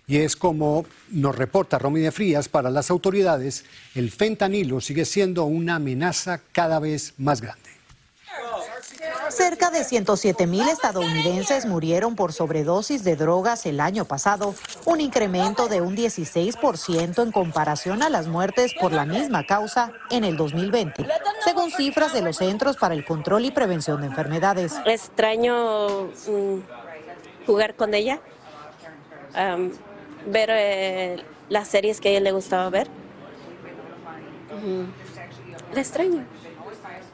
Y 0.07 0.17
es 0.17 0.35
como 0.35 0.85
nos 1.09 1.35
reporta 1.35 1.79
Romy 1.79 2.01
de 2.01 2.11
Frías, 2.11 2.47
para 2.47 2.69
las 2.69 2.91
autoridades, 2.91 3.65
el 3.95 4.11
fentanilo 4.11 4.81
sigue 4.81 5.05
siendo 5.05 5.45
una 5.45 5.75
amenaza 5.75 6.41
cada 6.51 6.79
vez 6.79 7.13
más 7.17 7.41
grande. 7.41 7.74
Cerca 9.29 9.69
de 9.69 9.83
107 9.83 10.47
mil 10.47 10.67
estadounidenses 10.67 11.65
murieron 11.65 12.15
por 12.15 12.31
sobredosis 12.31 13.03
de 13.03 13.15
drogas 13.15 13.65
el 13.65 13.79
año 13.79 14.05
pasado, 14.05 14.55
un 14.85 15.01
incremento 15.01 15.67
de 15.67 15.81
un 15.81 15.95
16% 15.95 17.23
en 17.23 17.31
comparación 17.31 18.03
a 18.03 18.09
las 18.09 18.27
muertes 18.27 18.73
por 18.79 18.93
la 18.93 19.05
misma 19.05 19.45
causa 19.45 19.91
en 20.09 20.23
el 20.23 20.37
2020, 20.37 21.07
según 21.43 21.71
cifras 21.71 22.13
de 22.13 22.21
los 22.21 22.37
Centros 22.37 22.77
para 22.77 22.93
el 22.93 23.03
Control 23.05 23.45
y 23.45 23.51
Prevención 23.51 24.01
de 24.01 24.07
Enfermedades. 24.07 24.73
extraño 24.85 26.05
mm, 26.27 26.59
jugar 27.45 27.75
con 27.75 27.93
ella, 27.93 28.19
ver 30.25 30.49
eh, 30.51 31.23
las 31.49 31.67
series 31.67 31.99
que 31.99 32.09
a 32.09 32.11
ella 32.11 32.21
le 32.21 32.31
gustaba 32.31 32.69
ver. 32.69 32.87
La 35.73 35.81
extraño. 35.81 36.25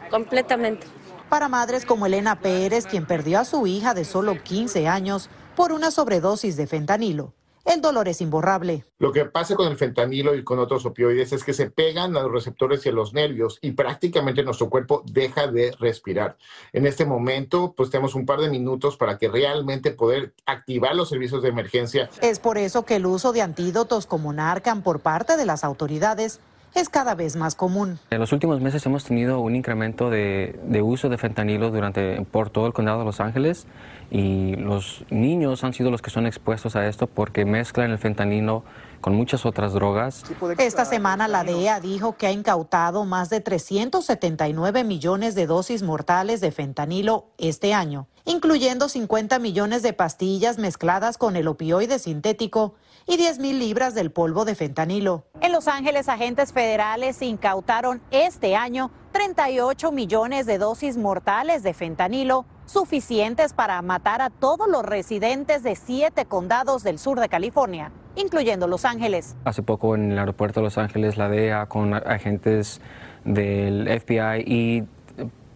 completamente. 0.10 0.86
Para 1.32 1.48
madres 1.48 1.86
como 1.86 2.08
Elena 2.08 2.42
Pérez, 2.42 2.86
quien 2.86 3.06
perdió 3.06 3.40
a 3.40 3.46
su 3.46 3.66
hija 3.66 3.94
de 3.94 4.04
solo 4.04 4.44
15 4.44 4.90
años 4.90 5.30
por 5.56 5.72
una 5.72 5.90
sobredosis 5.90 6.58
de 6.58 6.68
fentanilo, 6.68 7.32
el 7.64 7.80
dolor 7.80 8.10
es 8.10 8.20
imborrable. 8.20 8.84
Lo 9.00 9.14
que 9.14 9.24
pasa 9.24 9.56
con 9.56 9.70
el 9.70 9.78
fentanilo 9.78 10.36
y 10.36 10.44
con 10.44 10.60
otros 10.60 10.86
opioides 10.86 11.32
es 11.32 11.46
que 11.46 11.54
se 11.54 11.72
pegan 11.72 12.18
a 12.18 12.24
los 12.24 12.34
receptores 12.34 12.86
y 12.86 12.90
a 12.90 12.92
los 12.92 13.14
nervios 13.14 13.60
y 13.62 13.72
prácticamente 13.72 14.44
nuestro 14.44 14.70
cuerpo 14.70 15.04
deja 15.06 15.48
de 15.48 15.74
respirar. 15.80 16.36
En 16.74 16.86
este 16.86 17.06
momento, 17.06 17.74
pues 17.78 17.90
tenemos 17.90 18.14
un 18.14 18.26
par 18.26 18.42
de 18.42 18.50
minutos 18.50 18.98
para 18.98 19.18
que 19.18 19.30
realmente 19.30 19.92
poder 19.92 20.34
activar 20.46 20.98
los 20.98 21.08
servicios 21.08 21.42
de 21.44 21.48
emergencia. 21.48 22.10
Es 22.22 22.40
por 22.40 22.58
eso 22.58 22.84
que 22.84 22.98
el 22.98 23.06
uso 23.06 23.32
de 23.32 23.42
antídotos 23.42 24.06
como 24.06 24.34
Narcan 24.34 24.82
por 24.82 25.00
parte 25.00 25.38
de 25.38 25.46
las 25.46 25.64
autoridades 25.64 26.42
es 26.74 26.90
cada 26.90 27.16
vez 27.16 27.36
más 27.36 27.56
común. 27.56 28.00
En 28.10 28.20
los 28.20 28.32
últimos 28.32 28.62
meses 28.62 28.86
hemos 28.86 29.04
tenido 29.04 29.40
un 29.40 29.56
incremento 29.56 30.10
de, 30.10 30.58
uso 30.84 31.10
de 31.10 31.18
fentanilo 31.18 31.72
durante, 31.72 32.22
por 32.32 32.50
todo 32.50 32.68
el 32.68 32.74
condado 32.74 33.00
de 33.00 33.06
Los 33.06 33.20
Ángeles 33.20 33.68
y 34.10 34.56
los 34.56 35.04
niños 35.10 35.64
han 35.64 35.74
sido 35.74 35.92
los 35.92 36.02
que 36.02 36.10
son 36.10 36.26
expuestos 36.26 36.76
a 36.76 36.88
esto 36.88 37.08
porque 37.08 37.46
mezclan 37.46 37.92
el 37.92 37.98
fentanilo 37.98 38.64
con 39.02 39.16
muchas 39.16 39.46
otras 39.46 39.74
drogas. 39.74 40.24
Esta 40.58 40.86
semana 40.86 41.28
la 41.28 41.44
DEA 41.44 41.80
dijo 41.80 42.16
que 42.18 42.28
ha 42.28 42.32
incautado 42.32 43.04
más 43.04 43.30
de 43.30 43.42
379 43.42 44.84
millones 44.84 45.36
de 45.36 45.48
dosis 45.48 45.82
mortales 45.84 46.40
de 46.40 46.52
fentanilo 46.52 47.26
este 47.38 47.74
año, 47.74 48.08
incluyendo 48.26 48.90
50 48.90 49.40
millones 49.40 49.82
de 49.82 49.94
pastillas 49.94 50.58
mezcladas 50.58 51.18
con 51.18 51.36
el 51.36 51.48
opioide 51.48 52.00
sintético 52.00 52.76
y 53.08 53.18
10 53.18 53.40
mil 53.40 53.60
libras 53.60 53.96
del 53.96 54.12
polvo 54.12 54.46
de 54.46 54.56
fentanilo. 54.56 55.26
En 55.42 55.52
Los 55.52 55.68
Ángeles, 55.68 56.10
agentes 56.10 56.54
federales 56.54 57.22
incautaron 57.22 58.02
este 58.12 58.56
año 58.56 58.92
38 59.12 59.92
millones 59.92 60.46
de 60.46 60.58
dosis 60.58 60.98
mortales 60.98 61.64
de 61.64 61.74
fentanilo, 61.74 62.46
suficientes 62.66 63.54
para 63.54 63.82
matar 63.82 64.22
a 64.22 64.30
todos 64.30 64.68
los 64.70 64.84
residentes 64.84 65.64
de 65.64 65.76
siete 65.76 66.26
condados 66.26 66.84
del 66.84 67.00
sur 67.00 67.20
de 67.20 67.28
California, 67.28 67.92
incluyendo 68.16 68.68
Los 68.68 68.86
Ángeles. 68.86 69.36
Hace 69.44 69.64
poco 69.64 69.96
en 69.96 70.12
el 70.12 70.20
aeropuerto 70.20 70.62
de 70.62 70.66
Los 70.66 70.78
Ángeles, 70.78 71.18
la 71.18 71.28
DEA 71.28 71.66
con 71.66 71.94
agentes 71.94 72.80
del 73.26 73.88
FBI 74.02 74.44
y 74.46 74.84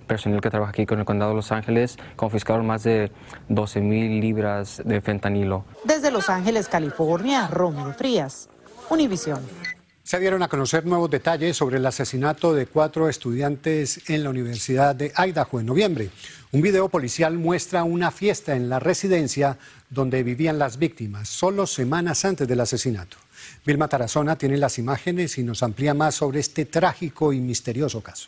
personal 0.06 0.42
que 0.42 0.50
trabaja 0.50 0.72
aquí 0.72 0.86
con 0.86 1.00
el 1.00 1.06
condado 1.06 1.32
de 1.32 1.36
Los 1.36 1.52
Ángeles 1.52 1.98
confiscaron 2.16 2.66
más 2.66 2.84
de 2.84 3.12
12 3.50 3.82
mil 3.82 4.20
libras 4.22 4.82
de 4.86 5.02
fentanilo. 5.02 5.66
Desde 5.84 6.12
Los 6.12 6.30
Ángeles, 6.30 6.68
California, 6.68 7.48
Romeo 7.48 7.94
Frías, 7.94 8.50
Univisión. 8.90 9.40
Se 10.04 10.20
dieron 10.20 10.44
a 10.44 10.48
conocer 10.48 10.86
nuevos 10.86 11.10
detalles 11.10 11.58
sobre 11.58 11.78
el 11.78 11.86
asesinato 11.88 12.54
de 12.54 12.68
cuatro 12.68 13.10
estudiantes 13.10 14.08
en 14.08 14.24
la 14.24 14.30
Universidad 14.30 14.96
de 14.96 15.12
Idaho 15.18 15.60
en 15.60 15.66
noviembre. 15.66 16.12
Un 16.52 16.62
video 16.62 16.90
policial 16.90 17.40
muestra 17.40 17.84
una 17.84 18.12
fiesta 18.12 18.56
en 18.56 18.70
la 18.70 18.80
residencia 18.80 19.58
donde 19.90 20.22
vivían 20.22 20.60
las 20.60 20.78
víctimas, 20.78 21.28
solo 21.28 21.66
semanas 21.66 22.24
antes 22.24 22.48
del 22.48 22.60
asesinato. 22.60 23.18
Vilma 23.66 23.88
Tarazona 23.88 24.38
tiene 24.38 24.58
las 24.58 24.78
imágenes 24.78 25.40
y 25.40 25.44
nos 25.44 25.64
amplía 25.64 25.96
más 25.96 26.14
sobre 26.14 26.40
este 26.40 26.66
trágico 26.66 27.34
y 27.34 27.40
misterioso 27.40 28.02
caso. 28.02 28.28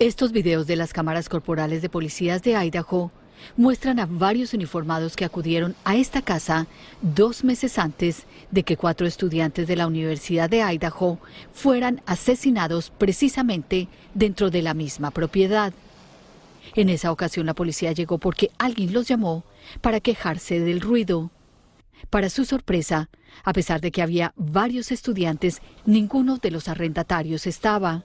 Estos 0.00 0.32
videos 0.32 0.66
de 0.66 0.76
las 0.76 0.94
cámaras 0.94 1.28
corporales 1.28 1.82
de 1.82 1.90
policías 1.90 2.42
de 2.42 2.56
Idaho 2.56 3.12
muestran 3.58 4.00
a 4.00 4.06
varios 4.06 4.54
uniformados 4.54 5.14
que 5.14 5.26
acudieron 5.26 5.76
a 5.84 5.94
esta 5.94 6.22
casa 6.22 6.66
dos 7.02 7.44
meses 7.44 7.78
antes 7.78 8.24
de 8.50 8.62
que 8.62 8.78
cuatro 8.78 9.06
estudiantes 9.06 9.68
de 9.68 9.76
la 9.76 9.86
Universidad 9.86 10.48
de 10.48 10.62
Idaho 10.62 11.18
fueran 11.52 12.00
asesinados 12.06 12.88
precisamente 12.96 13.88
dentro 14.14 14.48
de 14.48 14.62
la 14.62 14.72
misma 14.72 15.10
propiedad. 15.10 15.74
En 16.74 16.88
esa 16.88 17.12
ocasión 17.12 17.44
la 17.44 17.52
policía 17.52 17.92
llegó 17.92 18.16
porque 18.16 18.50
alguien 18.56 18.94
los 18.94 19.06
llamó 19.06 19.44
para 19.82 20.00
quejarse 20.00 20.60
del 20.60 20.80
ruido. 20.80 21.30
Para 22.08 22.30
su 22.30 22.46
sorpresa, 22.46 23.10
a 23.44 23.52
pesar 23.52 23.80
de 23.80 23.90
que 23.90 24.02
había 24.02 24.32
varios 24.36 24.92
estudiantes, 24.92 25.60
ninguno 25.86 26.38
de 26.38 26.50
los 26.50 26.68
arrendatarios 26.68 27.46
estaba. 27.46 28.04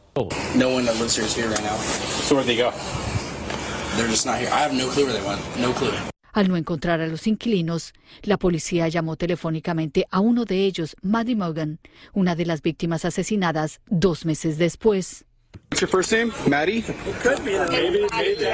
Al 6.34 6.50
no 6.50 6.58
encontrar 6.58 7.00
a 7.00 7.08
los 7.08 7.28
inquilinos, 7.28 7.94
la 8.24 8.38
policía 8.38 8.90
llamó 8.90 9.16
telefónicamente 9.16 10.06
a 10.12 10.20
uno 10.20 10.44
de 10.44 10.66
ellos, 10.66 10.98
Maddie 11.02 11.36
Morgan, 11.36 11.80
una 12.14 12.36
de 12.36 12.46
las 12.46 12.62
víctimas 12.62 13.06
asesinadas 13.06 13.80
dos 13.88 14.26
meses 14.26 14.58
después. 14.58 15.26
What's 15.72 15.82
your 15.82 15.90
first 15.90 16.12
name? 16.12 16.34
Maddie? 16.48 16.84
Could 17.24 17.44
be 17.46 17.58
Maybe, 17.70 18.06
maybe. 18.12 18.46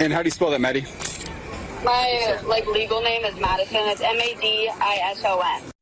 And 0.00 0.12
how 0.12 0.22
do 0.22 0.26
you 0.26 0.30
spell 0.30 0.50
that, 0.50 0.60
Maddie? 0.60 0.84
My 1.84 2.38
like 2.46 2.66
legal 2.66 3.02
name 3.02 3.24
is 3.24 3.38
Madison. 3.40 3.80
It's 3.88 4.00
M 4.00 4.16
A 4.16 4.34
D 4.40 4.70
I 4.80 4.98
S 5.12 5.22
O 5.24 5.40
N. 5.40 5.73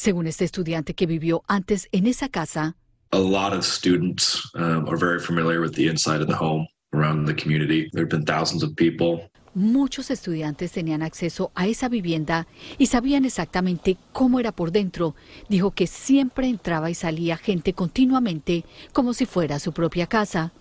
Según 0.00 0.26
este 0.26 0.46
estudiante 0.46 0.94
que 0.94 1.04
vivió 1.04 1.42
antes 1.46 1.86
en 1.92 2.06
esa 2.06 2.30
casa, 2.30 2.74
a 3.12 3.18
lot 3.18 3.52
of 3.52 3.66
students 3.66 4.50
um, 4.54 4.88
are 4.88 4.96
very 4.96 5.20
familiar 5.20 5.60
with 5.60 5.72
the 5.74 5.88
inside 5.88 6.22
of 6.22 6.26
the 6.26 6.34
home 6.34 6.66
around 6.94 7.26
the 7.26 7.34
community. 7.34 7.90
There 7.92 8.04
have 8.04 8.08
been 8.08 8.24
thousands 8.24 8.62
of 8.62 8.74
people. 8.76 9.30
Muchos 9.52 10.10
estudiantes 10.10 10.72
tenían 10.72 11.02
acceso 11.02 11.52
a 11.54 11.66
esa 11.66 11.90
vivienda 11.90 12.46
y 12.78 12.86
sabían 12.86 13.26
exactamente 13.26 13.98
cómo 14.14 14.40
era 14.40 14.52
por 14.52 14.72
dentro. 14.72 15.14
Dijo 15.50 15.72
que 15.72 15.86
siempre 15.86 16.48
entraba 16.48 16.88
y 16.88 16.94
salía 16.94 17.36
gente 17.36 17.74
continuamente 17.74 18.64
como 18.94 19.12
si 19.12 19.26
fuera 19.26 19.58
su 19.58 19.74
propia 19.74 20.06
casa. 20.06 20.54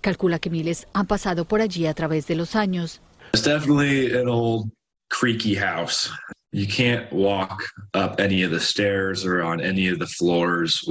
Calcula 0.00 0.38
que 0.38 0.48
miles 0.48 0.86
han 0.94 1.06
pasado 1.06 1.44
por 1.44 1.60
allí 1.60 1.84
a 1.84 1.92
través 1.92 2.26
de 2.28 2.34
los 2.34 2.56
años. 2.56 3.02
It's 3.34 3.44
definitely 3.44 4.18
an 4.18 4.26
old 4.26 4.70
creaky 5.10 5.54
house. 5.56 6.10
You 6.52 6.66
can't 6.66 7.12
walk 7.12 7.62
up 7.94 8.18
any 8.18 8.42
of 8.42 8.50
the 8.50 8.58
stairs 8.58 9.24
or 9.24 9.40
on 9.40 9.60
any 9.60 9.88
of 9.88 10.00
the 10.00 10.06
floors. 10.06 10.84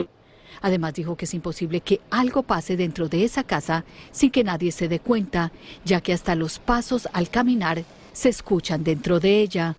Además 0.61 0.93
dijo 0.93 1.17
que 1.17 1.25
es 1.25 1.33
imposible 1.33 1.81
que 1.81 1.99
algo 2.11 2.43
pase 2.43 2.77
dentro 2.77 3.09
de 3.09 3.25
esa 3.25 3.43
casa 3.43 3.83
sin 4.11 4.31
que 4.31 4.45
nadie 4.45 4.71
se 4.71 4.87
dé 4.87 4.99
cuenta, 4.99 5.51
ya 5.83 5.99
que 5.99 6.13
hasta 6.13 6.35
los 6.35 6.59
pasos 6.59 7.09
al 7.11 7.29
caminar 7.29 7.83
se 8.13 8.29
escuchan 8.29 8.85
dentro 8.85 9.19
de 9.19 9.41
ella. 9.41 9.75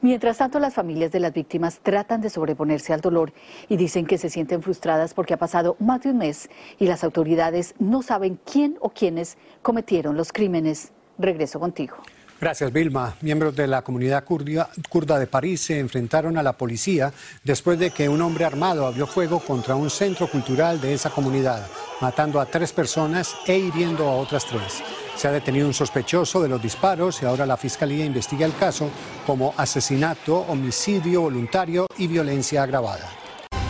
Mientras 0.00 0.38
tanto, 0.38 0.60
las 0.60 0.74
familias 0.74 1.10
de 1.10 1.18
las 1.18 1.32
víctimas 1.32 1.80
tratan 1.82 2.20
de 2.20 2.30
sobreponerse 2.30 2.92
al 2.92 3.00
dolor 3.00 3.32
y 3.68 3.76
dicen 3.76 4.06
que 4.06 4.18
se 4.18 4.30
sienten 4.30 4.62
frustradas 4.62 5.14
porque 5.14 5.34
ha 5.34 5.38
pasado 5.38 5.76
más 5.80 6.02
de 6.02 6.10
un 6.10 6.18
mes 6.18 6.48
y 6.78 6.86
las 6.86 7.02
autoridades 7.02 7.74
no 7.80 8.02
saben 8.02 8.38
quién 8.50 8.76
o 8.80 8.90
quiénes 8.90 9.36
cometieron 9.62 10.16
los 10.16 10.32
crímenes. 10.32 10.92
Regreso 11.18 11.58
contigo. 11.58 11.96
Gracias, 12.40 12.72
Vilma. 12.72 13.16
Miembros 13.22 13.54
de 13.54 13.66
la 13.66 13.82
comunidad 13.82 14.24
kurda 14.24 15.18
de 15.18 15.26
París 15.26 15.60
se 15.62 15.78
enfrentaron 15.78 16.36
a 16.36 16.42
la 16.42 16.52
policía 16.52 17.12
después 17.42 17.78
de 17.78 17.90
que 17.90 18.08
un 18.08 18.20
hombre 18.20 18.44
armado 18.44 18.86
abrió 18.86 19.06
fuego 19.06 19.40
contra 19.40 19.76
un 19.76 19.88
centro 19.88 20.28
cultural 20.28 20.80
de 20.80 20.92
esa 20.92 21.10
comunidad, 21.10 21.66
matando 22.00 22.40
a 22.40 22.46
tres 22.46 22.72
personas 22.72 23.34
e 23.46 23.56
hiriendo 23.56 24.08
a 24.08 24.16
otras 24.16 24.44
tres. 24.46 24.82
Se 25.16 25.28
ha 25.28 25.32
detenido 25.32 25.66
un 25.66 25.74
sospechoso 25.74 26.42
de 26.42 26.48
los 26.48 26.60
disparos 26.60 27.22
y 27.22 27.26
ahora 27.26 27.46
la 27.46 27.56
Fiscalía 27.56 28.04
investiga 28.04 28.44
el 28.44 28.56
caso 28.56 28.90
como 29.26 29.54
asesinato, 29.56 30.38
homicidio 30.40 31.22
voluntario 31.22 31.86
y 31.96 32.08
violencia 32.08 32.64
agravada. 32.64 33.08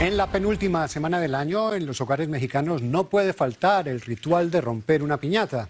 En 0.01 0.17
la 0.17 0.27
penúltima 0.27 0.89
semana 0.89 1.21
del 1.21 1.37
año, 1.37 1.75
en 1.75 1.87
los 1.87 2.01
hogares 2.01 2.29
mexicanos 2.29 2.83
no 2.83 3.05
puede 3.05 3.33
faltar 3.33 3.87
el 3.89 4.01
ritual 4.01 4.51
de 4.51 4.61
romper 4.61 5.03
una 5.03 5.19
piñata. 5.19 5.69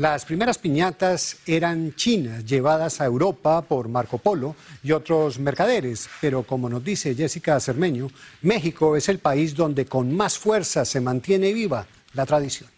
Las 0.00 0.24
primeras 0.24 0.56
piñatas 0.56 1.36
eran 1.44 1.94
chinas, 1.94 2.46
llevadas 2.46 3.02
a 3.02 3.04
Europa 3.04 3.60
por 3.60 3.86
Marco 3.86 4.16
Polo 4.16 4.56
y 4.82 4.92
otros 4.92 5.38
mercaderes, 5.38 6.08
pero 6.22 6.42
como 6.42 6.70
nos 6.70 6.82
dice 6.82 7.14
Jessica 7.14 7.60
Cermeño, 7.60 8.08
México 8.40 8.96
es 8.96 9.10
el 9.10 9.18
país 9.18 9.54
donde 9.54 9.84
con 9.84 10.16
más 10.16 10.38
fuerza 10.38 10.86
se 10.86 11.02
mantiene 11.02 11.52
viva 11.52 11.86
la 12.14 12.24
tradición. 12.24 12.70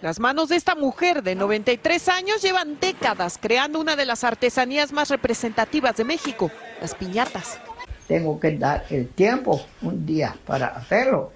Las 0.00 0.20
manos 0.20 0.50
de 0.50 0.54
esta 0.54 0.76
mujer 0.76 1.24
de 1.24 1.34
93 1.34 2.08
años 2.08 2.40
llevan 2.40 2.78
décadas 2.78 3.36
creando 3.36 3.80
una 3.80 3.96
de 3.96 4.06
las 4.06 4.22
artesanías 4.22 4.92
más 4.92 5.10
representativas 5.10 5.96
de 5.96 6.04
México, 6.04 6.52
las 6.80 6.94
piñatas. 6.94 7.58
Tengo 8.06 8.38
que 8.38 8.56
dar 8.56 8.86
el 8.90 9.08
tiempo 9.08 9.60
un 9.82 10.06
día 10.06 10.36
para 10.46 10.68
hacerlo 10.68 11.32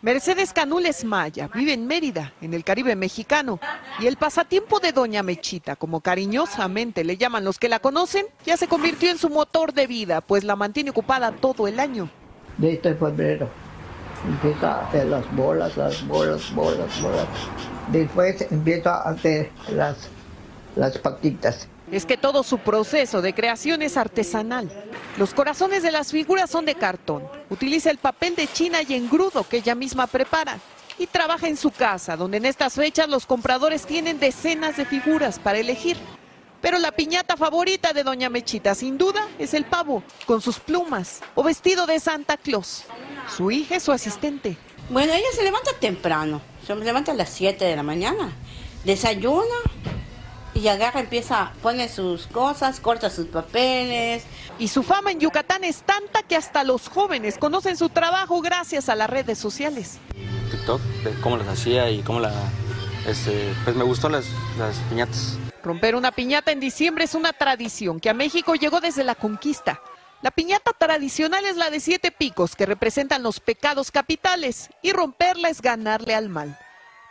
Mercedes 0.00 0.52
Canules 0.52 1.04
Maya 1.04 1.50
vive 1.52 1.72
en 1.72 1.88
Mérida, 1.88 2.32
en 2.40 2.54
el 2.54 2.62
Caribe 2.62 2.94
mexicano, 2.94 3.58
y 3.98 4.06
el 4.06 4.16
pasatiempo 4.16 4.78
de 4.78 4.92
Doña 4.92 5.24
Mechita, 5.24 5.74
como 5.74 6.00
cariñosamente 6.00 7.02
le 7.02 7.16
llaman 7.16 7.44
los 7.44 7.58
que 7.58 7.68
la 7.68 7.80
conocen, 7.80 8.26
ya 8.46 8.56
se 8.56 8.68
convirtió 8.68 9.10
en 9.10 9.18
su 9.18 9.28
motor 9.28 9.72
de 9.72 9.88
vida, 9.88 10.20
pues 10.20 10.44
la 10.44 10.54
mantiene 10.54 10.90
ocupada 10.90 11.32
todo 11.32 11.66
el 11.66 11.80
año. 11.80 12.08
De 12.58 12.74
este 12.74 12.94
febrero 12.94 13.48
empieza 14.24 14.72
a 14.72 14.88
hacer 14.88 15.06
las 15.06 15.34
bolas, 15.34 15.76
las 15.76 16.06
bolas, 16.06 16.54
bolas, 16.54 17.02
bolas. 17.02 17.26
Después 17.90 18.46
empieza 18.52 19.02
a 19.02 19.10
hacer 19.10 19.50
las, 19.68 20.08
las 20.76 20.96
patitas 20.98 21.66
es 21.90 22.04
que 22.04 22.16
todo 22.16 22.42
su 22.42 22.58
proceso 22.58 23.22
de 23.22 23.34
creación 23.34 23.82
es 23.82 23.96
artesanal. 23.96 24.70
Los 25.16 25.34
corazones 25.34 25.82
de 25.82 25.90
las 25.90 26.12
figuras 26.12 26.50
son 26.50 26.64
de 26.64 26.74
cartón. 26.74 27.24
Utiliza 27.50 27.90
el 27.90 27.98
papel 27.98 28.34
de 28.36 28.46
china 28.46 28.78
y 28.86 28.94
engrudo 28.94 29.48
que 29.48 29.58
ella 29.58 29.74
misma 29.74 30.06
prepara. 30.06 30.58
Y 30.98 31.06
trabaja 31.06 31.46
en 31.46 31.56
su 31.56 31.70
casa, 31.70 32.16
donde 32.16 32.38
en 32.38 32.46
estas 32.46 32.74
fechas 32.74 33.08
los 33.08 33.24
compradores 33.24 33.86
tienen 33.86 34.18
decenas 34.18 34.76
de 34.76 34.84
figuras 34.84 35.38
para 35.38 35.58
elegir. 35.58 35.96
Pero 36.60 36.78
la 36.78 36.90
piñata 36.90 37.36
favorita 37.36 37.92
de 37.92 38.02
Doña 38.02 38.28
Mechita, 38.28 38.74
sin 38.74 38.98
duda, 38.98 39.28
es 39.38 39.54
el 39.54 39.64
pavo, 39.64 40.02
con 40.26 40.40
sus 40.40 40.58
plumas 40.58 41.20
o 41.36 41.44
vestido 41.44 41.86
de 41.86 42.00
Santa 42.00 42.36
Claus. 42.36 42.82
Su 43.36 43.52
hija 43.52 43.76
es 43.76 43.84
su 43.84 43.92
asistente. 43.92 44.56
Bueno, 44.90 45.12
ella 45.12 45.26
se 45.34 45.44
levanta 45.44 45.70
temprano, 45.78 46.40
se 46.66 46.74
levanta 46.74 47.12
a 47.12 47.14
las 47.14 47.28
7 47.28 47.64
de 47.64 47.76
la 47.76 47.82
mañana, 47.84 48.32
desayuna 48.84 49.54
y 50.58 50.68
agarra, 50.68 51.00
empieza, 51.00 51.52
pone 51.62 51.88
sus 51.88 52.26
cosas, 52.26 52.80
corta 52.80 53.10
sus 53.10 53.26
papeles. 53.26 54.24
Y 54.58 54.68
su 54.68 54.82
fama 54.82 55.12
en 55.12 55.20
Yucatán 55.20 55.62
es 55.64 55.82
tanta 55.82 56.22
que 56.22 56.36
hasta 56.36 56.64
los 56.64 56.88
jóvenes 56.88 57.38
conocen 57.38 57.76
su 57.76 57.88
trabajo 57.88 58.40
gracias 58.40 58.88
a 58.88 58.96
las 58.96 59.08
redes 59.08 59.38
sociales. 59.38 59.98
TikTok, 60.50 60.80
de 61.04 61.20
cómo 61.20 61.36
las 61.36 61.48
hacía 61.48 61.90
y 61.90 62.02
cómo 62.02 62.20
la... 62.20 62.32
Este, 63.06 63.54
pues 63.64 63.76
me 63.76 63.84
gustó 63.84 64.08
las, 64.08 64.26
las 64.58 64.76
piñatas. 64.90 65.38
Romper 65.62 65.94
una 65.94 66.12
piñata 66.12 66.50
en 66.50 66.60
diciembre 66.60 67.04
es 67.04 67.14
una 67.14 67.32
tradición 67.32 68.00
que 68.00 68.10
a 68.10 68.14
México 68.14 68.54
llegó 68.54 68.80
desde 68.80 69.04
la 69.04 69.14
conquista. 69.14 69.80
La 70.20 70.32
piñata 70.32 70.72
tradicional 70.72 71.44
es 71.44 71.56
la 71.56 71.70
de 71.70 71.78
siete 71.78 72.10
picos 72.10 72.56
que 72.56 72.66
representan 72.66 73.22
los 73.22 73.38
pecados 73.38 73.92
capitales 73.92 74.68
y 74.82 74.90
romperla 74.90 75.48
es 75.48 75.62
ganarle 75.62 76.14
al 76.14 76.28
mal. 76.28 76.58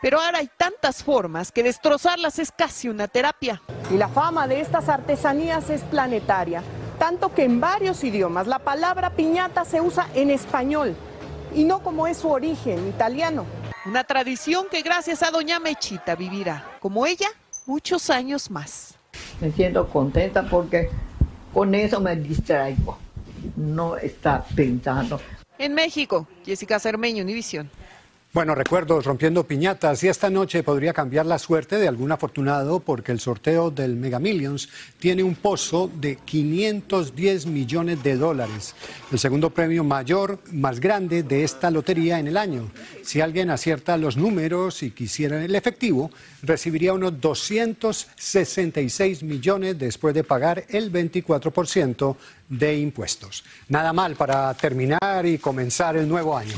Pero 0.02 0.22
ahora 0.22 0.40
hay 0.40 0.50
tantas 0.58 1.04
formas 1.04 1.52
que 1.52 1.64
destrozarlas 1.64 2.38
es 2.38 2.52
casi 2.52 2.88
una 2.88 3.08
terapia. 3.08 3.62
Y 3.92 3.98
la 3.98 4.08
fama 4.08 4.48
de 4.48 4.62
estas 4.62 4.90
artesanías 4.90 5.70
es 5.72 5.82
planetaria, 5.84 6.62
tanto 7.00 7.34
que 7.34 7.44
en 7.44 7.60
varios 7.60 8.04
idiomas 8.04 8.46
la 8.46 8.60
palabra 8.60 9.10
piñata 9.12 9.66
se 9.66 9.82
usa 9.82 10.08
en 10.14 10.30
español 10.30 10.96
y 11.54 11.64
no 11.64 11.82
como 11.82 12.06
es 12.06 12.18
su 12.18 12.30
origen 12.30 12.88
italiano. 12.88 13.46
Una 13.86 14.04
tradición 14.04 14.68
que 14.70 14.82
gracias 14.82 15.24
a 15.24 15.32
Doña 15.32 15.60
Mechita 15.60 16.16
vivirá, 16.16 16.78
como 16.80 17.08
ella, 17.08 17.30
muchos 17.66 18.10
años 18.10 18.52
más. 18.52 18.96
Me 19.42 19.52
siento 19.52 19.88
contenta 19.88 20.44
porque 20.44 20.92
con 21.54 21.74
eso 21.74 22.00
me 22.00 22.16
distraigo. 22.16 22.98
No 23.56 23.98
está 23.98 24.44
pensando. 24.56 25.20
En 25.58 25.74
México, 25.74 26.28
Jessica 26.46 26.80
Cermeño, 26.80 27.24
Univisión. 27.24 27.72
Bueno, 28.34 28.56
recuerdos 28.56 29.06
rompiendo 29.06 29.46
piñatas 29.46 30.04
y 30.04 30.10
esta 30.10 30.30
noche 30.30 30.62
podría 30.62 30.92
cambiar 30.92 31.26
la 31.26 31.40
suerte 31.40 31.78
de 31.78 31.88
algún 31.88 32.12
afortunado 32.12 32.82
porque 32.82 33.13
el 33.13 33.22
sorteo 33.22 33.72
del 33.72 33.96
Mega 33.96 34.20
Millions 34.20 34.68
tiene 35.00 35.24
un 35.24 35.34
pozo 35.34 35.90
de 35.96 36.18
510 36.18 37.46
millones 37.46 38.04
de 38.04 38.18
dólares, 38.18 38.76
el 39.13 39.18
segundo 39.18 39.50
premio 39.50 39.86
mayor, 39.86 40.40
más 40.52 40.82
grande 40.82 41.24
de 41.24 41.46
esta 41.46 41.72
lotería 41.72 42.20
en 42.20 42.28
el 42.28 42.36
año. 42.36 42.70
Si 43.02 43.22
alguien 43.22 43.50
acierta 43.50 43.96
los 43.96 44.18
números 44.18 44.84
y 44.84 44.92
quisiera 44.92 45.42
el 45.44 45.56
efectivo, 45.56 46.12
recibiría 46.44 46.94
unos 46.94 47.22
266 47.22 49.24
millones 49.24 49.80
después 49.80 50.13
de 50.13 50.26
pagar 50.26 50.66
el 50.68 50.92
24% 50.92 52.18
de 52.50 52.78
impuestos. 52.78 53.46
Nada 53.70 53.94
mal 53.94 54.18
para 54.18 54.54
terminar 54.54 55.26
y 55.26 55.38
comenzar 55.38 55.96
el 55.96 56.10
nuevo 56.10 56.38
año. 56.38 56.58